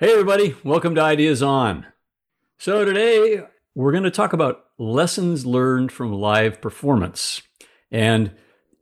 Hey, 0.00 0.10
everybody, 0.10 0.56
welcome 0.64 0.96
to 0.96 1.00
Ideas 1.00 1.40
On. 1.40 1.86
So, 2.58 2.84
today 2.84 3.44
we're 3.76 3.92
going 3.92 4.02
to 4.02 4.10
talk 4.10 4.32
about 4.32 4.64
lessons 4.76 5.46
learned 5.46 5.92
from 5.92 6.12
live 6.12 6.60
performance. 6.60 7.42
And 7.92 8.32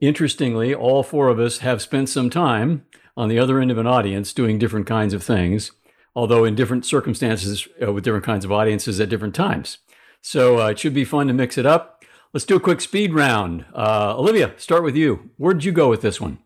interestingly, 0.00 0.74
all 0.74 1.02
four 1.02 1.28
of 1.28 1.38
us 1.38 1.58
have 1.58 1.82
spent 1.82 2.08
some 2.08 2.30
time 2.30 2.86
on 3.14 3.28
the 3.28 3.38
other 3.38 3.60
end 3.60 3.70
of 3.70 3.76
an 3.76 3.86
audience 3.86 4.32
doing 4.32 4.58
different 4.58 4.86
kinds 4.86 5.12
of 5.12 5.22
things, 5.22 5.72
although 6.16 6.46
in 6.46 6.54
different 6.54 6.86
circumstances 6.86 7.68
uh, 7.86 7.92
with 7.92 8.04
different 8.04 8.24
kinds 8.24 8.46
of 8.46 8.50
audiences 8.50 8.98
at 8.98 9.10
different 9.10 9.34
times. 9.34 9.76
So, 10.22 10.62
uh, 10.62 10.68
it 10.68 10.78
should 10.78 10.94
be 10.94 11.04
fun 11.04 11.26
to 11.26 11.34
mix 11.34 11.58
it 11.58 11.66
up. 11.66 12.06
Let's 12.32 12.46
do 12.46 12.56
a 12.56 12.60
quick 12.60 12.80
speed 12.80 13.12
round. 13.12 13.66
Uh, 13.74 14.14
Olivia, 14.16 14.54
start 14.56 14.82
with 14.82 14.96
you. 14.96 15.28
Where'd 15.36 15.62
you 15.62 15.72
go 15.72 15.90
with 15.90 16.00
this 16.00 16.22
one? 16.22 16.38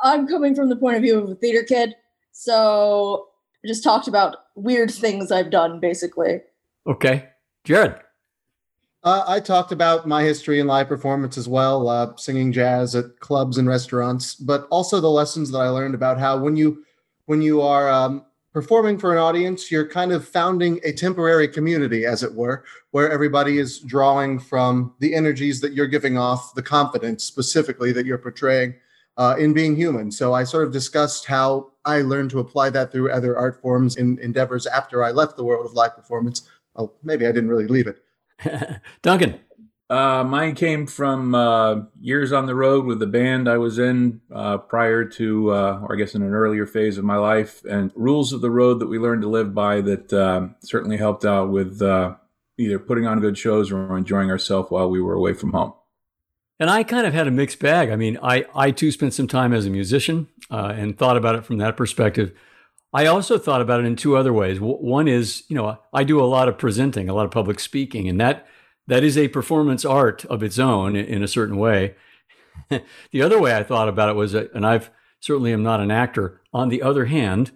I'm 0.00 0.28
coming 0.28 0.54
from 0.54 0.68
the 0.68 0.76
point 0.76 0.94
of 0.94 1.02
view 1.02 1.18
of 1.18 1.28
a 1.28 1.34
theater 1.34 1.64
kid. 1.64 1.96
So 2.30 3.29
I 3.64 3.68
just 3.68 3.84
talked 3.84 4.08
about 4.08 4.36
weird 4.54 4.90
things 4.90 5.30
I've 5.30 5.50
done, 5.50 5.80
basically. 5.80 6.40
Okay. 6.86 7.28
Jared. 7.64 7.96
Uh, 9.02 9.24
I 9.26 9.40
talked 9.40 9.72
about 9.72 10.06
my 10.06 10.22
history 10.22 10.60
in 10.60 10.66
live 10.66 10.88
performance 10.88 11.38
as 11.38 11.48
well, 11.48 11.88
uh, 11.88 12.14
singing 12.16 12.52
jazz 12.52 12.94
at 12.94 13.18
clubs 13.20 13.56
and 13.56 13.66
restaurants, 13.66 14.34
but 14.34 14.66
also 14.70 15.00
the 15.00 15.08
lessons 15.08 15.50
that 15.50 15.58
I 15.58 15.68
learned 15.68 15.94
about 15.94 16.18
how 16.18 16.38
when 16.38 16.54
you 16.56 16.84
when 17.24 17.40
you 17.40 17.62
are 17.62 17.88
um, 17.88 18.26
performing 18.52 18.98
for 18.98 19.12
an 19.12 19.18
audience, 19.18 19.70
you're 19.70 19.88
kind 19.88 20.12
of 20.12 20.26
founding 20.26 20.80
a 20.84 20.92
temporary 20.92 21.48
community, 21.48 22.04
as 22.04 22.22
it 22.22 22.34
were, 22.34 22.64
where 22.90 23.10
everybody 23.10 23.58
is 23.58 23.78
drawing 23.80 24.38
from 24.38 24.92
the 24.98 25.14
energies 25.14 25.60
that 25.60 25.72
you're 25.72 25.86
giving 25.86 26.18
off, 26.18 26.54
the 26.54 26.62
confidence 26.62 27.24
specifically 27.24 27.92
that 27.92 28.04
you're 28.04 28.18
portraying 28.18 28.74
uh, 29.20 29.36
in 29.38 29.52
being 29.52 29.76
human. 29.76 30.10
So 30.10 30.32
I 30.32 30.44
sort 30.44 30.66
of 30.66 30.72
discussed 30.72 31.26
how 31.26 31.72
I 31.84 32.00
learned 32.00 32.30
to 32.30 32.38
apply 32.38 32.70
that 32.70 32.90
through 32.90 33.12
other 33.12 33.36
art 33.36 33.60
forms 33.60 33.98
and 33.98 34.18
endeavors 34.18 34.66
after 34.66 35.04
I 35.04 35.10
left 35.10 35.36
the 35.36 35.44
world 35.44 35.66
of 35.66 35.74
live 35.74 35.94
performance. 35.94 36.48
Oh, 36.74 36.94
maybe 37.02 37.26
I 37.26 37.32
didn't 37.32 37.50
really 37.50 37.66
leave 37.66 37.86
it. 37.86 38.02
Duncan. 39.02 39.38
Uh, 39.90 40.24
mine 40.24 40.54
came 40.54 40.86
from 40.86 41.34
uh, 41.34 41.82
years 42.00 42.32
on 42.32 42.46
the 42.46 42.54
road 42.54 42.86
with 42.86 42.98
the 42.98 43.06
band 43.06 43.46
I 43.46 43.58
was 43.58 43.78
in 43.78 44.22
uh, 44.32 44.56
prior 44.56 45.04
to, 45.04 45.52
uh, 45.52 45.80
or 45.82 45.94
I 45.94 45.98
guess 45.98 46.14
in 46.14 46.22
an 46.22 46.32
earlier 46.32 46.64
phase 46.64 46.96
of 46.96 47.04
my 47.04 47.16
life, 47.16 47.62
and 47.64 47.90
rules 47.96 48.32
of 48.32 48.40
the 48.40 48.50
road 48.50 48.78
that 48.78 48.86
we 48.86 48.98
learned 48.98 49.22
to 49.22 49.28
live 49.28 49.52
by 49.52 49.80
that 49.82 50.12
um, 50.12 50.54
certainly 50.60 50.96
helped 50.96 51.26
out 51.26 51.50
with 51.50 51.82
uh, 51.82 52.14
either 52.56 52.78
putting 52.78 53.06
on 53.06 53.20
good 53.20 53.36
shows 53.36 53.70
or 53.70 53.98
enjoying 53.98 54.30
ourselves 54.30 54.70
while 54.70 54.88
we 54.88 55.02
were 55.02 55.14
away 55.14 55.34
from 55.34 55.52
home. 55.52 55.74
And 56.60 56.68
I 56.68 56.82
kind 56.82 57.06
of 57.06 57.14
had 57.14 57.26
a 57.26 57.30
mixed 57.30 57.58
bag. 57.58 57.88
I 57.88 57.96
mean, 57.96 58.18
I, 58.22 58.44
I 58.54 58.70
too 58.70 58.92
spent 58.92 59.14
some 59.14 59.26
time 59.26 59.54
as 59.54 59.64
a 59.64 59.70
musician 59.70 60.28
uh, 60.50 60.74
and 60.76 60.96
thought 60.96 61.16
about 61.16 61.34
it 61.34 61.44
from 61.46 61.56
that 61.56 61.74
perspective. 61.74 62.32
I 62.92 63.06
also 63.06 63.38
thought 63.38 63.62
about 63.62 63.80
it 63.80 63.86
in 63.86 63.96
two 63.96 64.14
other 64.14 64.32
ways. 64.32 64.58
W- 64.58 64.76
one 64.76 65.08
is, 65.08 65.44
you 65.48 65.56
know, 65.56 65.78
I 65.94 66.04
do 66.04 66.20
a 66.20 66.26
lot 66.26 66.48
of 66.48 66.58
presenting, 66.58 67.08
a 67.08 67.14
lot 67.14 67.24
of 67.24 67.30
public 67.30 67.60
speaking, 67.60 68.08
and 68.08 68.20
that 68.20 68.46
that 68.86 69.02
is 69.02 69.16
a 69.16 69.28
performance 69.28 69.84
art 69.84 70.24
of 70.26 70.42
its 70.42 70.58
own 70.58 70.96
in, 70.96 71.06
in 71.06 71.22
a 71.22 71.28
certain 71.28 71.56
way. 71.56 71.94
the 72.68 73.22
other 73.22 73.40
way 73.40 73.56
I 73.56 73.62
thought 73.62 73.88
about 73.88 74.10
it 74.10 74.16
was, 74.16 74.32
that, 74.32 74.52
and 74.52 74.66
I've 74.66 74.90
certainly 75.20 75.52
am 75.52 75.62
not 75.62 75.80
an 75.80 75.90
actor. 75.90 76.42
On 76.52 76.68
the 76.68 76.82
other 76.82 77.06
hand, 77.06 77.52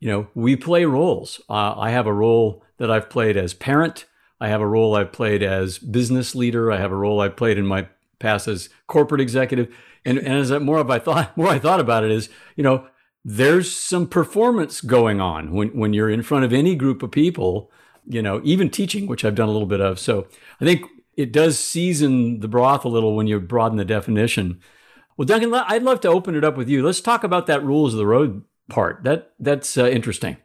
you 0.00 0.08
know, 0.08 0.28
we 0.34 0.56
play 0.56 0.84
roles. 0.84 1.40
Uh, 1.50 1.74
I 1.76 1.90
have 1.90 2.06
a 2.06 2.12
role 2.12 2.62
that 2.78 2.90
I've 2.90 3.10
played 3.10 3.36
as 3.36 3.52
parent. 3.52 4.06
I 4.40 4.48
have 4.48 4.60
a 4.60 4.66
role 4.66 4.94
I've 4.94 5.12
played 5.12 5.42
as 5.42 5.78
business 5.78 6.34
leader. 6.34 6.70
I 6.70 6.78
have 6.78 6.92
a 6.92 6.96
role 6.96 7.20
I've 7.20 7.36
played 7.36 7.58
in 7.58 7.66
my 7.66 7.88
past 8.18 8.48
as 8.48 8.68
corporate 8.86 9.20
executive. 9.20 9.74
And, 10.04 10.18
and 10.18 10.34
as 10.34 10.50
I, 10.52 10.58
more 10.58 10.78
of 10.78 10.90
I 10.90 10.98
thought, 10.98 11.36
more 11.36 11.48
I 11.48 11.58
thought 11.58 11.80
about 11.80 12.04
it 12.04 12.10
is, 12.10 12.28
you 12.56 12.62
know, 12.62 12.86
there's 13.24 13.70
some 13.70 14.06
performance 14.06 14.80
going 14.80 15.20
on 15.20 15.52
when, 15.52 15.68
when 15.70 15.92
you're 15.92 16.10
in 16.10 16.22
front 16.22 16.44
of 16.44 16.52
any 16.52 16.74
group 16.74 17.02
of 17.02 17.10
people, 17.10 17.70
you 18.06 18.22
know, 18.22 18.40
even 18.44 18.70
teaching, 18.70 19.06
which 19.06 19.24
I've 19.24 19.34
done 19.34 19.48
a 19.48 19.52
little 19.52 19.66
bit 19.66 19.80
of. 19.80 19.98
So 19.98 20.26
I 20.60 20.64
think 20.64 20.86
it 21.16 21.32
does 21.32 21.58
season 21.58 22.40
the 22.40 22.48
broth 22.48 22.84
a 22.84 22.88
little 22.88 23.16
when 23.16 23.26
you 23.26 23.38
broaden 23.40 23.76
the 23.76 23.84
definition. 23.84 24.60
Well, 25.16 25.26
Duncan, 25.26 25.52
I'd 25.52 25.82
love 25.82 26.00
to 26.02 26.08
open 26.08 26.36
it 26.36 26.44
up 26.44 26.56
with 26.56 26.68
you. 26.68 26.82
Let's 26.82 27.00
talk 27.00 27.24
about 27.24 27.46
that 27.48 27.64
rules 27.64 27.92
of 27.92 27.98
the 27.98 28.06
road 28.06 28.44
part. 28.68 29.02
That 29.02 29.32
that's 29.40 29.76
uh, 29.76 29.88
interesting. 29.88 30.36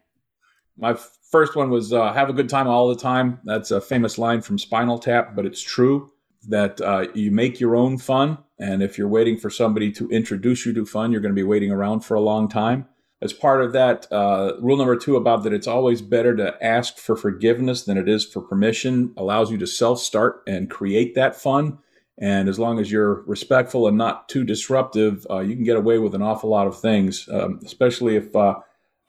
My 0.78 0.98
first 1.32 1.56
one 1.56 1.70
was 1.70 1.94
uh, 1.94 2.12
"Have 2.12 2.30
a 2.30 2.34
good 2.34 2.50
time 2.50 2.68
all 2.68 2.90
the 2.90 2.96
time." 2.96 3.40
That's 3.44 3.70
a 3.70 3.80
famous 3.80 4.18
line 4.18 4.42
from 4.42 4.58
Spinal 4.58 4.98
Tap, 4.98 5.36
but 5.36 5.46
it's 5.46 5.62
true 5.62 6.12
that 6.48 6.82
uh, 6.82 7.08
you 7.14 7.32
make 7.32 7.60
your 7.60 7.76
own 7.76 7.98
fun. 7.98 8.38
And 8.60 8.82
if 8.82 8.98
you're 8.98 9.08
waiting 9.08 9.38
for 9.38 9.50
somebody 9.50 9.92
to 9.94 10.10
introduce 10.10 10.66
you 10.66 10.74
to 10.74 10.86
fun, 10.86 11.12
you're 11.12 11.22
going 11.22 11.34
to 11.34 11.40
be 11.40 11.44
waiting 11.44 11.72
around 11.72 12.02
for 12.02 12.16
a 12.16 12.22
long 12.22 12.48
time. 12.48 12.88
As 13.22 13.32
part 13.32 13.64
of 13.64 13.72
that, 13.72 14.06
uh, 14.12 14.54
rule 14.60 14.76
number 14.76 14.98
two 14.98 15.16
about 15.16 15.44
that 15.44 15.54
it's 15.54 15.68
always 15.68 16.02
better 16.02 16.36
to 16.36 16.62
ask 16.62 16.98
for 16.98 17.16
forgiveness 17.16 17.84
than 17.84 17.98
it 17.98 18.10
is 18.10 18.26
for 18.26 18.42
permission 18.42 19.14
allows 19.16 19.50
you 19.50 19.58
to 19.60 19.68
self 19.68 20.00
start 20.00 20.44
and 20.46 20.70
create 20.70 21.16
that 21.16 21.36
fun. 21.36 21.78
And 22.18 22.50
as 22.50 22.60
long 22.60 22.80
as 22.80 22.92
you're 22.92 23.24
respectful 23.24 23.88
and 23.88 23.98
not 23.98 24.28
too 24.28 24.44
disruptive, 24.44 25.26
uh, 25.30 25.40
you 25.40 25.56
can 25.56 25.64
get 25.64 25.78
away 25.78 26.00
with 26.00 26.14
an 26.14 26.22
awful 26.22 26.50
lot 26.50 26.68
of 26.68 26.80
things, 26.80 27.28
um, 27.32 27.62
especially 27.66 28.18
if, 28.18 28.36
uh, 28.36 28.56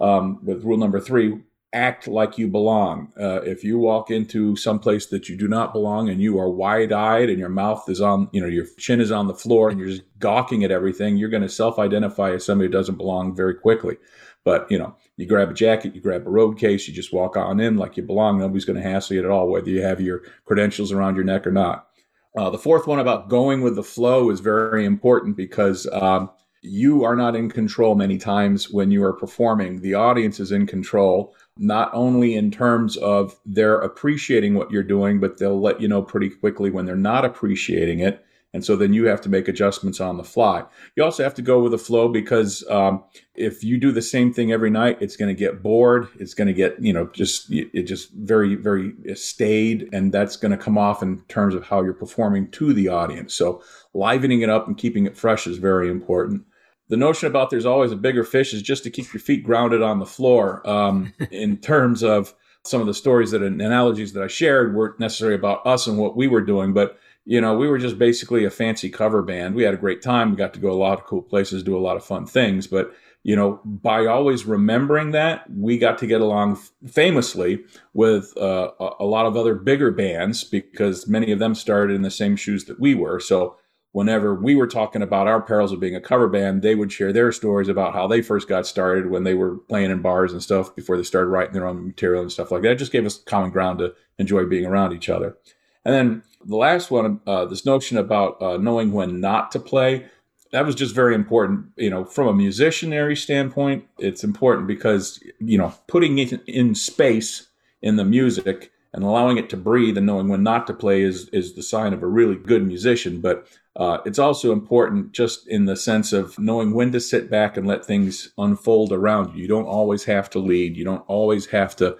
um, 0.00 0.38
with 0.44 0.64
rule 0.64 0.78
number 0.78 1.00
three, 1.00 1.40
act 1.74 2.06
like 2.06 2.38
you 2.38 2.48
belong. 2.48 3.12
Uh, 3.20 3.42
if 3.42 3.64
you 3.64 3.78
walk 3.78 4.10
into 4.10 4.56
some 4.56 4.78
place 4.78 5.06
that 5.06 5.28
you 5.28 5.36
do 5.36 5.48
not 5.48 5.72
belong 5.72 6.08
and 6.08 6.20
you 6.20 6.38
are 6.38 6.48
wide 6.48 6.92
eyed 6.92 7.28
and 7.28 7.38
your 7.38 7.48
mouth 7.48 7.88
is 7.88 8.00
on, 8.00 8.28
you 8.32 8.40
know, 8.40 8.46
your 8.46 8.64
chin 8.78 9.00
is 9.00 9.10
on 9.10 9.26
the 9.26 9.34
floor 9.34 9.68
and 9.68 9.78
you're 9.78 9.88
just 9.88 10.02
gawking 10.18 10.64
at 10.64 10.70
everything, 10.70 11.16
you're 11.16 11.28
going 11.28 11.42
to 11.42 11.48
self 11.48 11.78
identify 11.78 12.32
as 12.32 12.44
somebody 12.46 12.68
who 12.68 12.72
doesn't 12.72 12.96
belong 12.96 13.34
very 13.34 13.54
quickly. 13.54 13.96
But, 14.44 14.70
you 14.70 14.78
know, 14.78 14.94
you 15.16 15.26
grab 15.26 15.50
a 15.50 15.54
jacket, 15.54 15.94
you 15.94 16.00
grab 16.00 16.26
a 16.26 16.30
road 16.30 16.58
case, 16.58 16.86
you 16.86 16.94
just 16.94 17.12
walk 17.12 17.36
on 17.36 17.60
in 17.60 17.76
like 17.76 17.96
you 17.96 18.02
belong. 18.02 18.38
Nobody's 18.38 18.64
going 18.64 18.80
to 18.80 18.88
hassle 18.88 19.16
you 19.16 19.24
at 19.24 19.30
all, 19.30 19.48
whether 19.48 19.68
you 19.68 19.82
have 19.82 20.00
your 20.00 20.22
credentials 20.44 20.92
around 20.92 21.16
your 21.16 21.24
neck 21.24 21.46
or 21.46 21.52
not. 21.52 21.88
Uh, 22.36 22.50
the 22.50 22.58
fourth 22.58 22.86
one 22.86 22.98
about 22.98 23.28
going 23.28 23.62
with 23.62 23.74
the 23.74 23.82
flow 23.82 24.30
is 24.30 24.40
very 24.40 24.84
important 24.84 25.36
because 25.36 25.86
um, 25.92 26.30
you 26.62 27.04
are 27.04 27.14
not 27.14 27.36
in 27.36 27.50
control 27.50 27.94
many 27.94 28.18
times 28.18 28.70
when 28.70 28.90
you 28.90 29.04
are 29.04 29.12
performing. 29.12 29.80
The 29.80 29.94
audience 29.94 30.40
is 30.40 30.50
in 30.50 30.66
control 30.66 31.34
not 31.56 31.90
only 31.94 32.34
in 32.34 32.50
terms 32.50 32.96
of 32.96 33.38
they're 33.46 33.78
appreciating 33.78 34.54
what 34.54 34.70
you're 34.70 34.82
doing, 34.82 35.20
but 35.20 35.38
they'll 35.38 35.60
let 35.60 35.80
you 35.80 35.88
know 35.88 36.02
pretty 36.02 36.30
quickly 36.30 36.70
when 36.70 36.84
they're 36.84 36.96
not 36.96 37.24
appreciating 37.24 38.00
it. 38.00 38.24
And 38.52 38.64
so 38.64 38.76
then 38.76 38.92
you 38.92 39.06
have 39.06 39.20
to 39.22 39.28
make 39.28 39.48
adjustments 39.48 40.00
on 40.00 40.16
the 40.16 40.22
fly. 40.22 40.64
You 40.94 41.02
also 41.02 41.24
have 41.24 41.34
to 41.34 41.42
go 41.42 41.60
with 41.60 41.72
the 41.72 41.78
flow 41.78 42.08
because 42.08 42.64
um, 42.70 43.02
if 43.34 43.64
you 43.64 43.78
do 43.78 43.90
the 43.90 44.00
same 44.00 44.32
thing 44.32 44.52
every 44.52 44.70
night, 44.70 44.98
it's 45.00 45.16
going 45.16 45.34
to 45.34 45.38
get 45.38 45.60
bored. 45.60 46.06
It's 46.20 46.34
going 46.34 46.46
to 46.46 46.52
get, 46.54 46.80
you 46.80 46.92
know, 46.92 47.08
just, 47.12 47.50
it 47.50 47.82
just 47.82 48.12
very, 48.12 48.54
very 48.54 48.94
staid. 49.16 49.88
And 49.92 50.12
that's 50.12 50.36
going 50.36 50.52
to 50.52 50.56
come 50.56 50.78
off 50.78 51.02
in 51.02 51.22
terms 51.22 51.56
of 51.56 51.64
how 51.66 51.82
you're 51.82 51.94
performing 51.94 52.48
to 52.52 52.72
the 52.72 52.86
audience. 52.86 53.34
So 53.34 53.60
livening 53.92 54.42
it 54.42 54.50
up 54.50 54.68
and 54.68 54.78
keeping 54.78 55.04
it 55.04 55.16
fresh 55.16 55.48
is 55.48 55.58
very 55.58 55.90
important 55.90 56.44
the 56.88 56.96
notion 56.96 57.28
about 57.28 57.50
there's 57.50 57.66
always 57.66 57.92
a 57.92 57.96
bigger 57.96 58.24
fish 58.24 58.52
is 58.52 58.62
just 58.62 58.84
to 58.84 58.90
keep 58.90 59.12
your 59.12 59.20
feet 59.20 59.44
grounded 59.44 59.82
on 59.82 59.98
the 59.98 60.06
floor 60.06 60.68
um, 60.68 61.12
in 61.30 61.56
terms 61.56 62.02
of 62.02 62.34
some 62.64 62.80
of 62.80 62.86
the 62.86 62.94
stories 62.94 63.30
that 63.30 63.42
analogies 63.42 64.12
that 64.14 64.22
I 64.22 64.28
shared 64.28 64.74
weren't 64.74 64.98
necessarily 64.98 65.36
about 65.36 65.66
us 65.66 65.86
and 65.86 65.98
what 65.98 66.16
we 66.16 66.28
were 66.28 66.40
doing, 66.40 66.72
but 66.72 66.98
you 67.26 67.40
know, 67.40 67.56
we 67.56 67.68
were 67.68 67.78
just 67.78 67.98
basically 67.98 68.44
a 68.44 68.50
fancy 68.50 68.90
cover 68.90 69.22
band. 69.22 69.54
We 69.54 69.62
had 69.62 69.74
a 69.74 69.78
great 69.78 70.02
time. 70.02 70.30
We 70.30 70.36
got 70.36 70.52
to 70.54 70.60
go 70.60 70.70
a 70.70 70.74
lot 70.74 70.98
of 70.98 71.06
cool 71.06 71.22
places, 71.22 71.62
do 71.62 71.76
a 71.76 71.80
lot 71.80 71.96
of 71.96 72.04
fun 72.04 72.26
things. 72.26 72.66
But, 72.66 72.94
you 73.22 73.34
know, 73.34 73.60
by 73.64 74.04
always 74.04 74.44
remembering 74.44 75.12
that, 75.12 75.50
we 75.50 75.78
got 75.78 75.96
to 75.98 76.06
get 76.06 76.20
along 76.20 76.58
famously 76.86 77.64
with 77.94 78.36
uh, 78.36 78.72
a 79.00 79.04
lot 79.04 79.24
of 79.24 79.36
other 79.36 79.54
bigger 79.54 79.90
bands 79.90 80.44
because 80.44 81.08
many 81.08 81.32
of 81.32 81.38
them 81.38 81.54
started 81.54 81.96
in 81.96 82.02
the 82.02 82.10
same 82.10 82.36
shoes 82.36 82.66
that 82.66 82.78
we 82.78 82.94
were. 82.94 83.20
So 83.20 83.56
whenever 83.94 84.34
we 84.34 84.56
were 84.56 84.66
talking 84.66 85.02
about 85.02 85.28
our 85.28 85.40
perils 85.40 85.70
of 85.70 85.78
being 85.78 85.94
a 85.94 86.00
cover 86.00 86.26
band, 86.26 86.62
they 86.62 86.74
would 86.74 86.90
share 86.90 87.12
their 87.12 87.30
stories 87.30 87.68
about 87.68 87.94
how 87.94 88.08
they 88.08 88.20
first 88.20 88.48
got 88.48 88.66
started 88.66 89.08
when 89.08 89.22
they 89.22 89.34
were 89.34 89.56
playing 89.56 89.92
in 89.92 90.02
bars 90.02 90.32
and 90.32 90.42
stuff 90.42 90.74
before 90.74 90.96
they 90.96 91.04
started 91.04 91.28
writing 91.28 91.54
their 91.54 91.64
own 91.64 91.86
material 91.86 92.20
and 92.20 92.32
stuff 92.32 92.50
like 92.50 92.62
that. 92.62 92.72
It 92.72 92.78
just 92.78 92.90
gave 92.90 93.06
us 93.06 93.18
common 93.18 93.50
ground 93.50 93.78
to 93.78 93.94
enjoy 94.18 94.46
being 94.46 94.66
around 94.66 94.94
each 94.94 95.08
other. 95.08 95.36
And 95.84 95.94
then 95.94 96.22
the 96.44 96.56
last 96.56 96.90
one, 96.90 97.20
uh, 97.24 97.44
this 97.44 97.64
notion 97.64 97.96
about 97.96 98.42
uh, 98.42 98.56
knowing 98.56 98.90
when 98.90 99.20
not 99.20 99.52
to 99.52 99.60
play, 99.60 100.06
that 100.50 100.66
was 100.66 100.74
just 100.74 100.92
very 100.92 101.14
important. 101.14 101.66
You 101.76 101.90
know, 101.90 102.04
from 102.04 102.26
a 102.26 102.34
musicianary 102.34 103.16
standpoint, 103.16 103.84
it's 103.98 104.24
important 104.24 104.66
because, 104.66 105.22
you 105.38 105.56
know, 105.56 105.72
putting 105.86 106.18
it 106.18 106.32
in 106.48 106.74
space 106.74 107.46
in 107.80 107.94
the 107.94 108.04
music 108.04 108.72
and 108.92 109.04
allowing 109.04 109.36
it 109.36 109.48
to 109.50 109.56
breathe 109.56 109.96
and 109.96 110.06
knowing 110.06 110.26
when 110.26 110.42
not 110.42 110.66
to 110.66 110.74
play 110.74 111.02
is 111.02 111.28
is 111.28 111.54
the 111.54 111.62
sign 111.62 111.92
of 111.92 112.02
a 112.02 112.08
really 112.08 112.34
good 112.34 112.66
musician. 112.66 113.20
But 113.20 113.46
uh, 113.76 113.98
it's 114.06 114.18
also 114.18 114.52
important 114.52 115.12
just 115.12 115.48
in 115.48 115.64
the 115.64 115.76
sense 115.76 116.12
of 116.12 116.38
knowing 116.38 116.72
when 116.72 116.92
to 116.92 117.00
sit 117.00 117.28
back 117.30 117.56
and 117.56 117.66
let 117.66 117.84
things 117.84 118.32
unfold 118.38 118.92
around 118.92 119.34
you. 119.34 119.42
You 119.42 119.48
don't 119.48 119.66
always 119.66 120.04
have 120.04 120.30
to 120.30 120.38
lead. 120.38 120.76
You 120.76 120.84
don't 120.84 121.04
always 121.08 121.46
have 121.46 121.74
to, 121.76 121.96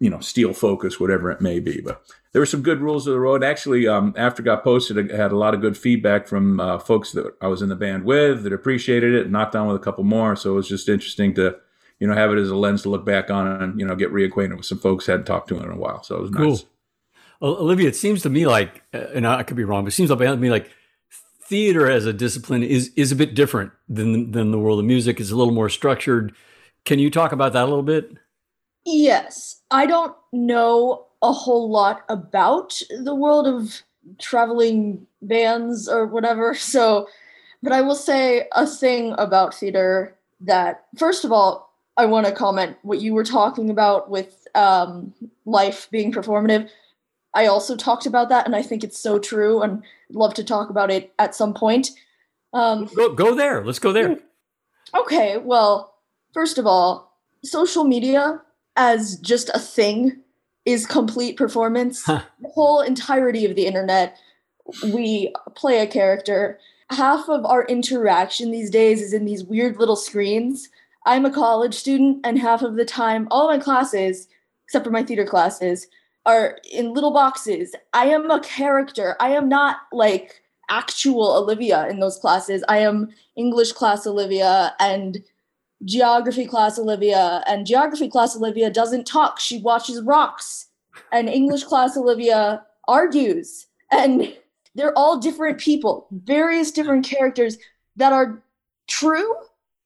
you 0.00 0.10
know, 0.10 0.18
steal 0.20 0.52
focus, 0.52 0.98
whatever 0.98 1.30
it 1.30 1.40
may 1.40 1.60
be. 1.60 1.80
But 1.80 2.02
there 2.32 2.40
were 2.40 2.46
some 2.46 2.62
good 2.62 2.80
rules 2.80 3.06
of 3.06 3.14
the 3.14 3.20
road. 3.20 3.44
Actually, 3.44 3.86
um, 3.86 4.12
after 4.16 4.42
it 4.42 4.46
got 4.46 4.64
posted, 4.64 5.12
I 5.12 5.16
had 5.16 5.30
a 5.30 5.36
lot 5.36 5.54
of 5.54 5.60
good 5.60 5.78
feedback 5.78 6.26
from 6.26 6.58
uh, 6.58 6.78
folks 6.80 7.12
that 7.12 7.32
I 7.40 7.46
was 7.46 7.62
in 7.62 7.68
the 7.68 7.76
band 7.76 8.04
with 8.04 8.42
that 8.42 8.52
appreciated 8.52 9.14
it, 9.14 9.30
knocked 9.30 9.54
on 9.54 9.68
with 9.68 9.76
a 9.76 9.84
couple 9.84 10.02
more. 10.02 10.34
So 10.34 10.50
it 10.50 10.54
was 10.56 10.68
just 10.68 10.88
interesting 10.88 11.32
to 11.34 11.56
you 12.00 12.08
know 12.08 12.14
have 12.14 12.32
it 12.32 12.38
as 12.38 12.50
a 12.50 12.56
lens 12.56 12.82
to 12.82 12.88
look 12.88 13.06
back 13.06 13.30
on 13.30 13.46
and 13.46 13.78
you 13.78 13.86
know 13.86 13.94
get 13.94 14.12
reacquainted 14.12 14.56
with 14.56 14.66
some 14.66 14.78
folks 14.78 15.08
I 15.08 15.12
hadn't 15.12 15.26
talked 15.26 15.48
to 15.50 15.60
in 15.60 15.70
a 15.70 15.76
while. 15.76 16.02
So 16.02 16.16
it 16.16 16.22
was 16.22 16.30
Cool. 16.32 16.50
nice. 16.50 16.64
Olivia, 17.40 17.88
it 17.88 17.96
seems 17.96 18.22
to 18.22 18.30
me 18.30 18.46
like, 18.46 18.82
uh, 18.94 18.98
and 19.14 19.26
I 19.26 19.42
could 19.42 19.56
be 19.56 19.64
wrong, 19.64 19.84
but 19.84 19.88
it 19.88 19.96
seems 19.96 20.08
to 20.08 20.36
me 20.36 20.50
like 20.50 20.70
theater 21.46 21.90
as 21.90 22.06
a 22.06 22.12
discipline 22.12 22.62
is 22.62 22.90
is 22.96 23.12
a 23.12 23.16
bit 23.16 23.34
different 23.34 23.72
than 23.88 24.32
than 24.32 24.50
the 24.50 24.58
world 24.58 24.78
of 24.78 24.84
music. 24.84 25.20
It's 25.20 25.30
a 25.30 25.36
little 25.36 25.54
more 25.54 25.68
structured. 25.68 26.34
Can 26.84 26.98
you 26.98 27.10
talk 27.10 27.32
about 27.32 27.52
that 27.52 27.64
a 27.64 27.66
little 27.66 27.82
bit? 27.82 28.10
Yes, 28.84 29.62
I 29.70 29.86
don't 29.86 30.14
know 30.32 31.06
a 31.22 31.32
whole 31.32 31.70
lot 31.70 32.02
about 32.08 32.78
the 33.02 33.14
world 33.14 33.46
of 33.46 33.82
traveling 34.18 35.06
bands 35.22 35.88
or 35.88 36.06
whatever. 36.06 36.54
So, 36.74 37.08
but 37.62 37.72
I 37.72 37.80
will 37.80 37.94
say 37.94 38.46
a 38.52 38.66
thing 38.66 39.14
about 39.16 39.54
theater 39.54 40.16
that, 40.40 40.84
first 40.98 41.24
of 41.24 41.32
all, 41.32 41.72
I 41.96 42.04
want 42.06 42.26
to 42.26 42.32
comment 42.32 42.76
what 42.82 43.00
you 43.00 43.14
were 43.14 43.24
talking 43.24 43.70
about 43.70 44.10
with 44.10 44.46
um, 44.54 45.14
life 45.46 45.88
being 45.90 46.12
performative. 46.12 46.68
I 47.34 47.46
also 47.46 47.76
talked 47.76 48.06
about 48.06 48.28
that, 48.28 48.46
and 48.46 48.54
I 48.54 48.62
think 48.62 48.84
it's 48.84 48.98
so 48.98 49.18
true, 49.18 49.62
and 49.62 49.82
love 50.10 50.34
to 50.34 50.44
talk 50.44 50.70
about 50.70 50.90
it 50.90 51.12
at 51.18 51.34
some 51.34 51.52
point. 51.52 51.90
Um, 52.52 52.88
Go 52.94 53.12
go 53.12 53.34
there. 53.34 53.64
Let's 53.64 53.80
go 53.80 53.92
there. 53.92 54.18
Okay, 54.94 55.38
well, 55.38 55.94
first 56.32 56.58
of 56.58 56.66
all, 56.66 57.18
social 57.42 57.84
media 57.84 58.40
as 58.76 59.16
just 59.18 59.50
a 59.54 59.58
thing 59.58 60.20
is 60.64 60.86
complete 60.86 61.36
performance. 61.36 62.04
Huh. 62.04 62.22
The 62.40 62.48
whole 62.48 62.80
entirety 62.80 63.44
of 63.44 63.56
the 63.56 63.66
internet, 63.66 64.16
we 64.84 65.32
play 65.54 65.80
a 65.80 65.86
character. 65.86 66.58
Half 66.90 67.28
of 67.28 67.44
our 67.44 67.64
interaction 67.66 68.50
these 68.50 68.70
days 68.70 69.02
is 69.02 69.12
in 69.12 69.24
these 69.24 69.44
weird 69.44 69.78
little 69.78 69.96
screens. 69.96 70.68
I'm 71.06 71.26
a 71.26 71.30
college 71.30 71.74
student, 71.74 72.20
and 72.24 72.38
half 72.38 72.62
of 72.62 72.76
the 72.76 72.84
time, 72.84 73.28
all 73.30 73.48
my 73.48 73.58
classes, 73.58 74.28
except 74.64 74.84
for 74.84 74.90
my 74.90 75.02
theater 75.02 75.26
classes, 75.26 75.86
are 76.26 76.58
in 76.72 76.94
little 76.94 77.12
boxes. 77.12 77.74
I 77.92 78.06
am 78.06 78.30
a 78.30 78.40
character. 78.40 79.16
I 79.20 79.30
am 79.30 79.48
not 79.48 79.78
like 79.92 80.42
actual 80.70 81.36
Olivia 81.36 81.86
in 81.88 82.00
those 82.00 82.16
classes. 82.16 82.64
I 82.68 82.78
am 82.78 83.10
English 83.36 83.72
class 83.72 84.06
Olivia 84.06 84.74
and 84.80 85.22
geography 85.84 86.46
class 86.46 86.78
Olivia. 86.78 87.42
And 87.46 87.66
geography 87.66 88.08
class 88.08 88.36
Olivia 88.36 88.70
doesn't 88.70 89.06
talk, 89.06 89.38
she 89.38 89.58
watches 89.58 90.00
rocks. 90.02 90.68
And 91.12 91.28
English 91.28 91.64
class 91.64 91.96
Olivia 91.96 92.64
argues. 92.88 93.66
And 93.90 94.34
they're 94.74 94.96
all 94.96 95.18
different 95.18 95.58
people, 95.58 96.08
various 96.10 96.70
different 96.72 97.04
characters 97.04 97.58
that 97.96 98.12
are 98.12 98.42
true, 98.88 99.34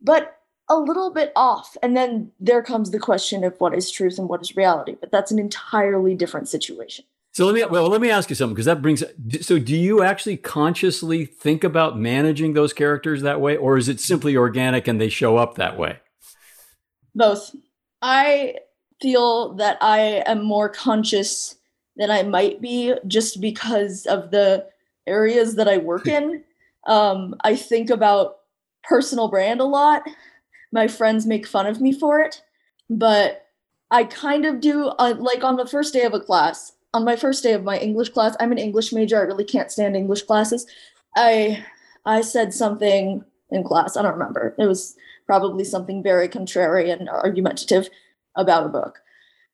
but 0.00 0.37
a 0.68 0.76
little 0.76 1.10
bit 1.10 1.32
off. 1.34 1.76
And 1.82 1.96
then 1.96 2.30
there 2.38 2.62
comes 2.62 2.90
the 2.90 2.98
question 2.98 3.44
of 3.44 3.54
what 3.58 3.74
is 3.74 3.90
truth 3.90 4.18
and 4.18 4.28
what 4.28 4.42
is 4.42 4.56
reality. 4.56 4.96
But 5.00 5.10
that's 5.10 5.30
an 5.30 5.38
entirely 5.38 6.14
different 6.14 6.48
situation. 6.48 7.04
So 7.32 7.46
let 7.46 7.54
me 7.54 7.64
well 7.64 7.86
let 7.86 8.00
me 8.00 8.10
ask 8.10 8.30
you 8.30 8.36
something 8.36 8.54
because 8.54 8.66
that 8.66 8.82
brings 8.82 9.04
so 9.42 9.58
do 9.58 9.76
you 9.76 10.02
actually 10.02 10.36
consciously 10.36 11.24
think 11.24 11.62
about 11.62 11.96
managing 11.96 12.54
those 12.54 12.72
characters 12.72 13.22
that 13.22 13.40
way 13.40 13.56
or 13.56 13.76
is 13.76 13.88
it 13.88 14.00
simply 14.00 14.36
organic 14.36 14.88
and 14.88 15.00
they 15.00 15.08
show 15.08 15.36
up 15.36 15.54
that 15.54 15.78
way? 15.78 16.00
Both. 17.14 17.54
I 18.02 18.56
feel 19.00 19.54
that 19.54 19.78
I 19.80 20.24
am 20.26 20.42
more 20.42 20.68
conscious 20.68 21.56
than 21.96 22.10
I 22.10 22.22
might 22.22 22.60
be 22.60 22.94
just 23.06 23.40
because 23.40 24.06
of 24.06 24.30
the 24.30 24.66
areas 25.06 25.56
that 25.56 25.68
I 25.68 25.78
work 25.78 26.06
in. 26.08 26.42
Um, 26.86 27.36
I 27.42 27.54
think 27.56 27.90
about 27.90 28.38
personal 28.82 29.28
brand 29.28 29.60
a 29.60 29.64
lot. 29.64 30.02
My 30.72 30.88
friends 30.88 31.26
make 31.26 31.46
fun 31.46 31.66
of 31.66 31.80
me 31.80 31.92
for 31.92 32.20
it, 32.20 32.42
but 32.90 33.46
I 33.90 34.04
kind 34.04 34.44
of 34.44 34.60
do. 34.60 34.88
Uh, 34.88 35.14
like 35.18 35.44
on 35.44 35.56
the 35.56 35.66
first 35.66 35.92
day 35.92 36.02
of 36.02 36.14
a 36.14 36.20
class, 36.20 36.72
on 36.94 37.04
my 37.04 37.16
first 37.16 37.42
day 37.42 37.52
of 37.52 37.64
my 37.64 37.78
English 37.78 38.10
class, 38.10 38.36
I'm 38.40 38.52
an 38.52 38.58
English 38.58 38.92
major. 38.92 39.18
I 39.18 39.22
really 39.22 39.44
can't 39.44 39.70
stand 39.70 39.96
English 39.96 40.22
classes. 40.22 40.66
I 41.16 41.64
I 42.04 42.20
said 42.20 42.54
something 42.54 43.24
in 43.50 43.64
class. 43.64 43.96
I 43.96 44.02
don't 44.02 44.12
remember. 44.12 44.54
It 44.58 44.66
was 44.66 44.96
probably 45.26 45.64
something 45.64 46.02
very 46.02 46.28
contrary 46.28 46.90
and 46.90 47.08
argumentative 47.08 47.88
about 48.34 48.66
a 48.66 48.70
book. 48.70 48.98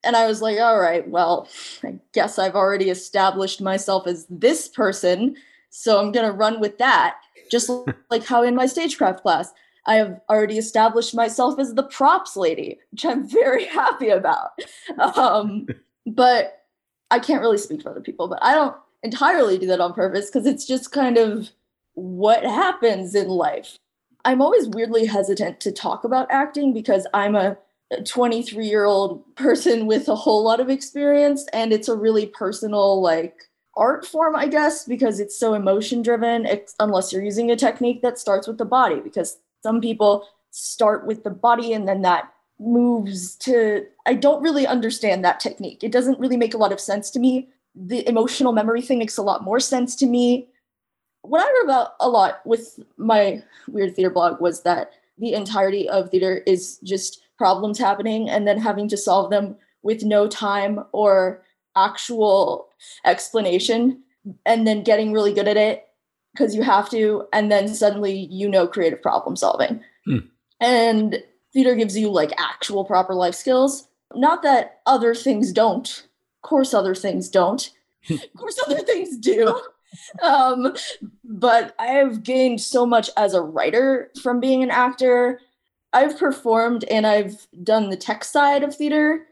And 0.05 0.17
I 0.17 0.27
was 0.27 0.43
like, 0.43 0.59
all 0.59 0.79
right, 0.79 1.09
well, 1.09 1.49
I 1.83 1.99
guess 2.13 2.39
I've 2.39 2.55
already 2.55 2.91
established 2.91 3.61
myself 3.61 4.07
as 4.07 4.27
this 4.29 4.69
person. 4.69 5.37
So 5.71 5.99
I'm 5.99 6.13
going 6.13 6.27
to 6.27 6.33
run 6.33 6.61
with 6.61 6.79
that. 6.79 7.17
Just 7.51 7.71
like 8.11 8.25
how 8.25 8.43
in 8.43 8.55
my 8.55 8.67
stagecraft 8.67 9.23
class, 9.23 9.53
I 9.87 9.97
have 9.97 10.21
already 10.31 10.59
established 10.59 11.15
myself 11.15 11.59
as 11.59 11.75
the 11.75 11.83
props 11.83 12.37
lady, 12.37 12.79
which 12.91 13.05
I'm 13.05 13.29
very 13.29 13.65
happy 13.81 14.09
about. 14.09 14.51
Um, 14.99 15.67
but 16.07 16.65
I 17.11 17.19
can't 17.19 17.43
really 17.43 17.59
speak 17.59 17.83
for 17.83 17.91
other 17.91 18.01
people, 18.01 18.29
but 18.29 18.39
I 18.43 18.55
don't 18.55 18.77
entirely 19.03 19.59
do 19.59 19.67
that 19.67 19.81
on 19.81 19.93
purpose 19.93 20.27
because 20.27 20.47
it's 20.47 20.67
just 20.67 20.93
kind 20.93 21.19
of 21.19 21.51
what 21.95 22.45
happens 22.45 23.15
in 23.15 23.29
life. 23.29 23.79
I'm 24.25 24.41
always 24.41 24.69
weirdly 24.69 25.05
hesitant 25.05 25.61
to 25.61 25.73
talk 25.73 26.05
about 26.05 26.31
acting 26.31 26.73
because 26.73 27.07
I'm 27.13 27.35
a 27.35 27.59
23 28.07 28.67
year 28.67 28.85
old 28.85 29.23
person 29.37 29.87
with 29.87 30.09
a 30.09 30.17
whole 30.17 30.43
lot 30.43 30.61
of 30.61 30.71
experience 30.71 31.47
and 31.53 31.73
it's 31.73 31.89
a 31.89 31.97
really 31.97 32.27
personal 32.27 33.01
like 33.01 33.43
art 33.77 34.07
form 34.07 34.35
i 34.35 34.47
guess 34.47 34.85
because 34.85 35.21
it's 35.21 35.39
so 35.39 35.55
emotion 35.55 36.03
driven 36.03 36.49
unless 36.81 37.13
you're 37.13 37.23
using 37.23 37.51
a 37.51 37.57
technique 37.57 38.03
that 38.03 38.19
starts 38.19 38.47
with 38.47 38.59
the 38.59 38.65
body 38.65 39.01
because 39.01 39.39
some 39.65 39.81
people 39.81 40.29
start 40.51 41.07
with 41.07 41.25
the 41.25 41.31
body 41.31 41.73
and 41.73 41.89
then 41.89 42.03
that 42.03 42.31
moves 42.61 43.35
to 43.35 43.85
i 44.07 44.15
don't 44.15 44.43
really 44.43 44.67
understand 44.67 45.25
that 45.25 45.41
technique. 45.41 45.83
It 45.83 45.91
doesn't 45.91 46.21
really 46.21 46.37
make 46.37 46.55
a 46.55 46.59
lot 46.59 46.73
of 46.73 46.79
sense 46.79 47.11
to 47.13 47.19
me. 47.19 47.49
The 47.75 48.07
emotional 48.09 48.53
memory 48.53 48.83
thing 48.83 48.99
makes 48.99 49.17
a 49.17 49.23
lot 49.31 49.43
more 49.43 49.59
sense 49.59 49.97
to 49.97 50.07
me. 50.07 50.49
What 51.23 51.41
i 51.41 51.47
heard 51.47 51.65
about 51.65 51.95
a 51.99 52.09
lot 52.09 52.47
with 52.47 52.79
my 52.97 53.43
weird 53.67 53.97
theater 53.97 54.11
blog 54.11 54.41
was 54.41 54.63
that 54.63 54.91
the 55.19 55.33
entirety 55.33 55.89
of 55.89 56.11
theater 56.11 56.43
is 56.47 56.79
just 56.85 57.23
problems 57.39 57.79
happening 57.79 58.29
and 58.29 58.47
then 58.47 58.59
having 58.59 58.89
to 58.89 58.97
solve 58.97 59.31
them 59.31 59.57
with 59.83 60.05
no 60.05 60.29
time 60.29 60.85
or 60.93 61.43
actual 61.75 62.69
explanation 63.05 64.03
and 64.47 64.67
then 64.67 64.85
getting 64.85 65.13
really 65.13 65.33
good 65.33 65.49
at 65.49 65.57
it 65.57 65.89
because 66.35 66.55
you 66.55 66.63
have 66.63 66.91
to 66.91 67.25
and 67.33 67.51
then 67.51 67.69
suddenly 67.69 68.29
you 68.31 68.49
know 68.49 68.67
creative 68.67 69.01
problem 69.01 69.37
solving 69.37 69.81
Hmm. 70.07 70.19
and 70.61 71.23
theater 71.55 71.75
gives 71.75 71.97
you 71.97 72.11
like 72.11 72.33
actual 72.37 72.85
proper 72.85 73.15
life 73.15 73.35
skills 73.35 73.89
not 74.15 74.43
that 74.43 74.81
other 74.85 75.15
things 75.15 75.53
don't 75.53 76.07
of 76.37 76.49
course 76.49 76.75
other 76.75 76.95
things 76.95 77.31
don't 77.31 77.71
of 78.11 78.21
course 78.37 78.61
other 78.67 78.81
things 78.81 79.17
do 79.17 79.59
um, 80.23 80.75
but 81.25 81.75
i 81.79 81.87
have 81.87 82.23
gained 82.23 82.61
so 82.61 82.85
much 82.85 83.09
as 83.17 83.33
a 83.33 83.41
writer 83.41 84.11
from 84.23 84.41
being 84.41 84.63
an 84.63 84.71
actor 84.71 85.41
I've 85.95 86.19
performed 86.19 86.85
and 86.91 87.07
I've 87.07 87.47
done 87.63 87.89
the 87.89 87.97
tech 87.97 88.25
side 88.25 88.65
of 88.65 88.75
theater. 88.75 89.25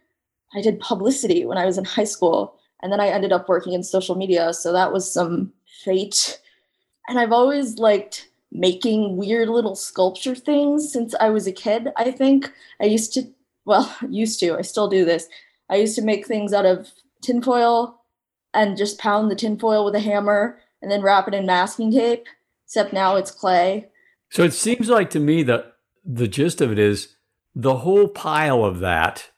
I 0.54 0.62
did 0.62 0.78
publicity 0.78 1.44
when 1.44 1.59
I 1.59 1.66
was 1.66 1.76
in 1.76 1.85
high 1.85 2.04
school, 2.04 2.54
and 2.82 2.92
then 2.92 3.00
I 3.00 3.09
ended 3.09 3.32
up 3.32 3.49
working 3.49 3.73
in 3.73 3.82
social 3.82 4.14
media. 4.14 4.54
So 4.54 4.73
that 4.73 4.92
was 4.92 5.12
some 5.12 5.52
fate. 5.85 6.38
And 7.09 7.18
I've 7.18 7.32
always 7.32 7.78
liked 7.78 8.28
making 8.50 9.16
weird 9.16 9.49
little 9.49 9.75
sculpture 9.75 10.35
things 10.35 10.92
since 10.92 11.14
I 11.18 11.30
was 11.30 11.47
a 11.47 11.52
kid. 11.52 11.88
I 11.97 12.11
think 12.11 12.52
I 12.80 12.85
used 12.85 13.12
to, 13.14 13.28
well, 13.64 13.94
used 14.09 14.40
to, 14.40 14.56
I 14.56 14.62
still 14.62 14.88
do 14.88 15.04
this. 15.04 15.28
I 15.71 15.76
used 15.76 15.97
to 15.97 16.02
make 16.02 16.26
things 16.26 16.52
out 16.52 16.66
of 16.66 16.90
tinfoil 17.23 18.02
and 18.54 18.76
just 18.76 18.99
pound 18.99 19.30
the 19.30 19.37
tinfoil 19.37 19.85
with 19.85 19.94
a 19.94 20.00
hammer 20.00 20.59
and 20.82 20.90
then 20.90 21.02
wrap 21.02 21.28
it 21.28 21.35
in 21.35 21.47
masking 21.47 21.92
tape, 21.92 22.26
except 22.66 22.92
now 22.92 23.16
it's 23.16 23.30
clay. 23.30 23.88
So 24.30 24.42
it 24.42 24.52
seems 24.52 24.88
like 24.88 25.11
to 25.11 25.21
me 25.21 25.42
that 25.44 25.76
the 26.04 26.28
gist 26.28 26.61
of 26.61 26.73
it 26.73 26.78
is 26.78 27.16
the 27.54 27.78
whole 27.78 28.09
pile 28.09 28.64
of 28.64 28.80
that 28.80 29.30